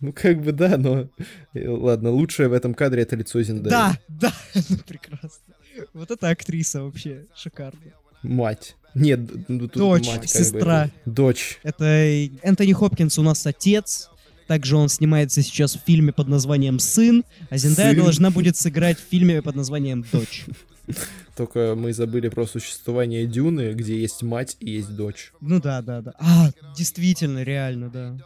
Ну, 0.00 0.12
как 0.12 0.40
бы, 0.42 0.52
да, 0.52 0.76
но... 0.78 1.08
э, 1.54 1.68
Ладно, 1.68 2.10
лучшее 2.10 2.48
в 2.48 2.52
этом 2.52 2.74
кадре 2.74 3.02
это 3.02 3.16
лицо 3.16 3.42
Зиндаи. 3.42 3.70
Да, 3.70 3.98
да, 4.08 4.32
ну, 4.68 4.76
прекрасно. 4.86 5.54
Вот 5.92 6.10
эта 6.10 6.28
актриса 6.30 6.82
вообще 6.82 7.26
шикарная. 7.36 7.94
Мать. 8.22 8.76
Нет, 8.94 9.20
ну, 9.48 9.60
тут 9.68 9.74
Дочь, 9.74 10.06
мать, 10.06 10.20
бы, 10.22 10.26
сестра. 10.28 10.84
это- 10.86 10.92
Дочь. 11.10 11.58
Это 11.64 11.84
Энтони 12.42 12.72
Хопкинс 12.72 13.18
у 13.18 13.22
нас 13.22 13.44
отец. 13.46 14.08
Также 14.46 14.76
он 14.76 14.88
снимается 14.88 15.42
сейчас 15.42 15.76
в 15.76 15.80
фильме 15.86 16.12
под 16.12 16.28
названием 16.28 16.78
«Сын», 16.78 17.24
а 17.50 17.56
Зендая 17.56 17.94
Сын. 17.94 18.02
должна 18.02 18.30
будет 18.30 18.56
сыграть 18.56 18.98
в 18.98 19.10
фильме 19.10 19.42
под 19.42 19.56
названием 19.56 20.04
«Дочь». 20.12 20.44
Только 21.36 21.74
мы 21.76 21.92
забыли 21.92 22.28
про 22.28 22.46
существование 22.46 23.26
Дюны, 23.26 23.72
где 23.72 24.00
есть 24.00 24.22
мать 24.22 24.56
и 24.60 24.72
есть 24.72 24.94
дочь. 24.94 25.32
Ну 25.40 25.60
да, 25.60 25.82
да, 25.82 26.00
да. 26.00 26.12
А, 26.18 26.50
действительно, 26.76 27.42
реально, 27.42 27.88
да. 27.88 28.16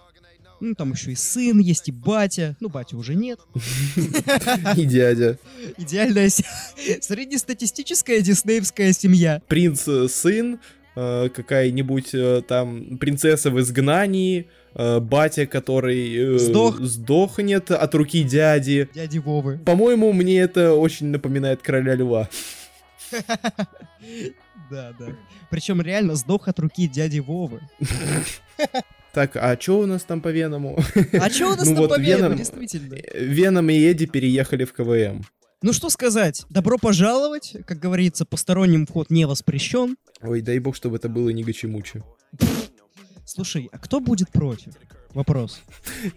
Ну, 0.60 0.74
там 0.74 0.92
еще 0.92 1.12
и 1.12 1.14
сын 1.14 1.60
есть, 1.60 1.88
и 1.88 1.92
батя. 1.92 2.56
Ну, 2.60 2.68
батя 2.68 2.96
уже 2.96 3.14
нет. 3.14 3.38
И 4.76 4.84
дядя. 4.84 5.38
Идеальная 5.78 6.28
среднестатистическая 6.28 8.20
диснеевская 8.20 8.92
семья. 8.92 9.40
Принц 9.46 9.86
э, 9.86 10.08
э, 10.96 11.28
какая-нибудь 11.28 12.12
э, 12.12 12.42
там 12.46 12.98
принцесса 12.98 13.52
в 13.52 13.60
изгнании, 13.60 14.48
э, 14.78 15.00
батя, 15.00 15.46
который 15.46 16.36
э, 16.36 16.38
Сдох. 16.38 16.80
сдохнет 16.80 17.70
от 17.70 17.94
руки 17.94 18.22
дяди. 18.22 18.88
Дяди 18.94 19.18
Вовы. 19.18 19.58
По-моему, 19.58 20.12
мне 20.14 20.38
это 20.40 20.72
очень 20.74 21.08
напоминает 21.08 21.60
короля 21.62 21.94
льва. 21.94 22.28
Да, 24.70 24.92
да. 24.98 25.06
Причем 25.50 25.80
реально 25.80 26.14
сдох 26.14 26.46
от 26.48 26.58
руки 26.60 26.86
дяди 26.88 27.20
Вовы. 27.20 27.60
Так, 29.14 29.36
а 29.36 29.56
что 29.58 29.80
у 29.80 29.86
нас 29.86 30.02
там 30.04 30.20
по 30.20 30.28
Веному? 30.28 30.78
А 31.14 31.30
что 31.30 31.46
у 31.46 31.50
нас 31.56 31.66
Ну 31.66 31.74
там 31.74 31.76
вот 31.76 31.90
по 31.96 31.98
Веном, 31.98 32.32
Веном- 32.32 32.36
действительно? 32.36 32.94
Веном 33.14 33.70
и 33.70 33.78
Эдди 33.90 34.04
переехали 34.06 34.64
в 34.64 34.72
КВМ. 34.74 35.22
Ну 35.62 35.72
что 35.72 35.88
сказать, 35.88 36.44
добро 36.50 36.76
пожаловать. 36.78 37.56
Как 37.66 37.78
говорится, 37.80 38.26
посторонним 38.26 38.86
вход 38.86 39.10
не 39.10 39.24
воспрещен. 39.26 39.96
Ой, 40.20 40.42
дай 40.42 40.58
бог, 40.58 40.76
чтобы 40.76 40.96
это 40.96 41.08
было 41.08 41.30
не 41.30 41.42
Гачимучи. 41.42 42.02
Слушай, 43.28 43.68
а 43.72 43.78
кто 43.78 44.00
будет 44.00 44.30
против? 44.30 44.72
Вопрос. 45.12 45.60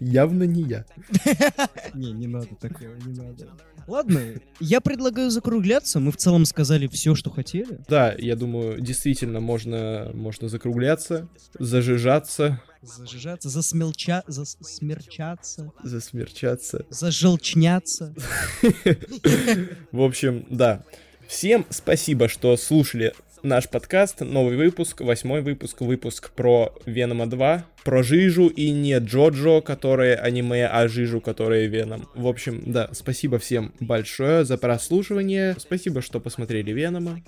Явно 0.00 0.44
не 0.44 0.62
я. 0.62 0.86
Не, 1.94 2.10
не 2.12 2.26
надо 2.26 2.48
такого, 2.58 2.94
не 3.06 3.12
надо. 3.12 3.48
Ладно, 3.86 4.20
я 4.60 4.80
предлагаю 4.80 5.30
закругляться. 5.30 6.00
Мы 6.00 6.10
в 6.10 6.16
целом 6.16 6.46
сказали 6.46 6.86
все, 6.86 7.14
что 7.14 7.28
хотели. 7.30 7.80
Да, 7.86 8.14
я 8.16 8.34
думаю, 8.34 8.80
действительно 8.80 9.40
можно, 9.40 10.10
можно 10.14 10.48
закругляться, 10.48 11.28
зажижаться, 11.58 12.62
Зажижаться, 12.80 13.48
засмелча... 13.50 14.24
засмерчаться, 14.26 15.70
засмерчаться. 15.84 16.86
зажелчняться. 16.88 18.14
В 19.92 20.00
общем, 20.00 20.46
да. 20.48 20.82
Всем 21.28 21.66
спасибо, 21.70 22.28
что 22.28 22.56
слушали 22.56 23.12
наш 23.42 23.68
подкаст, 23.68 24.20
новый 24.20 24.56
выпуск, 24.56 25.00
восьмой 25.00 25.42
выпуск, 25.42 25.80
выпуск 25.80 26.30
про 26.30 26.72
Венома 26.86 27.26
2, 27.26 27.64
про 27.84 28.02
Жижу 28.02 28.46
и 28.46 28.70
не 28.70 28.98
Джоджо, 28.98 29.60
которое 29.60 30.16
аниме, 30.16 30.66
а 30.66 30.88
Жижу, 30.88 31.20
которая 31.20 31.66
Веном. 31.66 32.08
В 32.14 32.26
общем, 32.26 32.62
да, 32.66 32.88
спасибо 32.92 33.38
всем 33.38 33.72
большое 33.80 34.44
за 34.44 34.56
прослушивание, 34.58 35.56
спасибо, 35.58 36.02
что 36.02 36.20
посмотрели 36.20 36.72
Венома. 36.72 37.20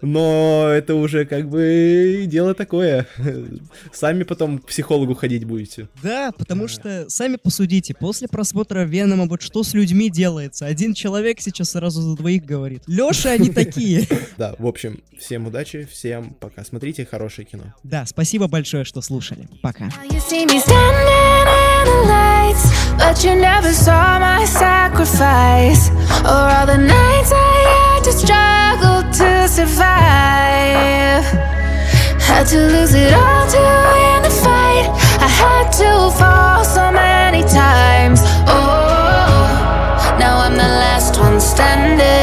Но 0.00 0.68
это 0.72 0.94
уже 0.94 1.24
как 1.24 1.48
бы 1.48 2.24
дело 2.26 2.54
такое. 2.54 3.06
Сами 3.92 4.22
потом 4.22 4.58
к 4.58 4.66
психологу 4.66 5.14
ходить 5.14 5.44
будете. 5.44 5.88
Да, 6.02 6.32
потому 6.32 6.68
что, 6.68 7.06
сами 7.08 7.36
посудите, 7.36 7.94
после 7.94 8.28
просмотра 8.28 8.84
Венома 8.84 9.26
вот 9.26 9.42
что 9.42 9.62
с 9.62 9.74
людьми 9.74 10.10
делается? 10.10 10.66
Один 10.66 10.94
человек 10.94 11.40
сейчас 11.40 11.70
сразу 11.70 12.02
за 12.02 12.16
двоих 12.16 12.44
говорит. 12.44 12.82
Леша, 12.86 13.32
они 13.32 13.50
такие. 13.50 14.06
Да, 14.36 14.54
в 14.58 14.66
общем, 14.66 15.00
всем 15.18 15.46
удачи, 15.46 15.88
всем 15.90 16.34
пока. 16.38 16.64
Смотрите 16.64 17.04
хорошее 17.04 17.46
кино. 17.46 17.74
Да, 17.82 18.06
спасибо 18.06 18.46
большое, 18.46 18.84
что 18.88 19.02
слушали. 19.02 19.46
Пока. 19.62 19.90
But 22.98 23.22
you 23.22 23.34
never 23.36 23.72
saw 23.72 24.18
my 24.18 24.44
sacrifice. 24.44 25.90
Or 26.24 26.46
all 26.56 26.66
the 26.66 26.76
nights 26.76 27.30
I 27.32 27.56
had 27.72 28.02
to 28.04 28.12
struggle 28.12 29.02
to 29.20 29.48
survive. 29.48 31.24
Had 32.28 32.46
to 32.48 32.58
lose 32.58 32.94
it 32.94 33.12
all 33.14 33.46
to 33.54 33.60
win 33.92 34.22
the 34.22 34.34
fight. 34.44 34.86
I 35.20 35.28
had 35.28 35.70
to 35.80 36.10
fall 36.18 36.64
so 36.64 36.90
many 36.90 37.42
times. 37.42 38.20
Oh, 38.48 40.16
now 40.18 40.40
I'm 40.44 40.54
the 40.54 40.70
last 40.82 41.18
one 41.20 41.40
standing. 41.40 42.17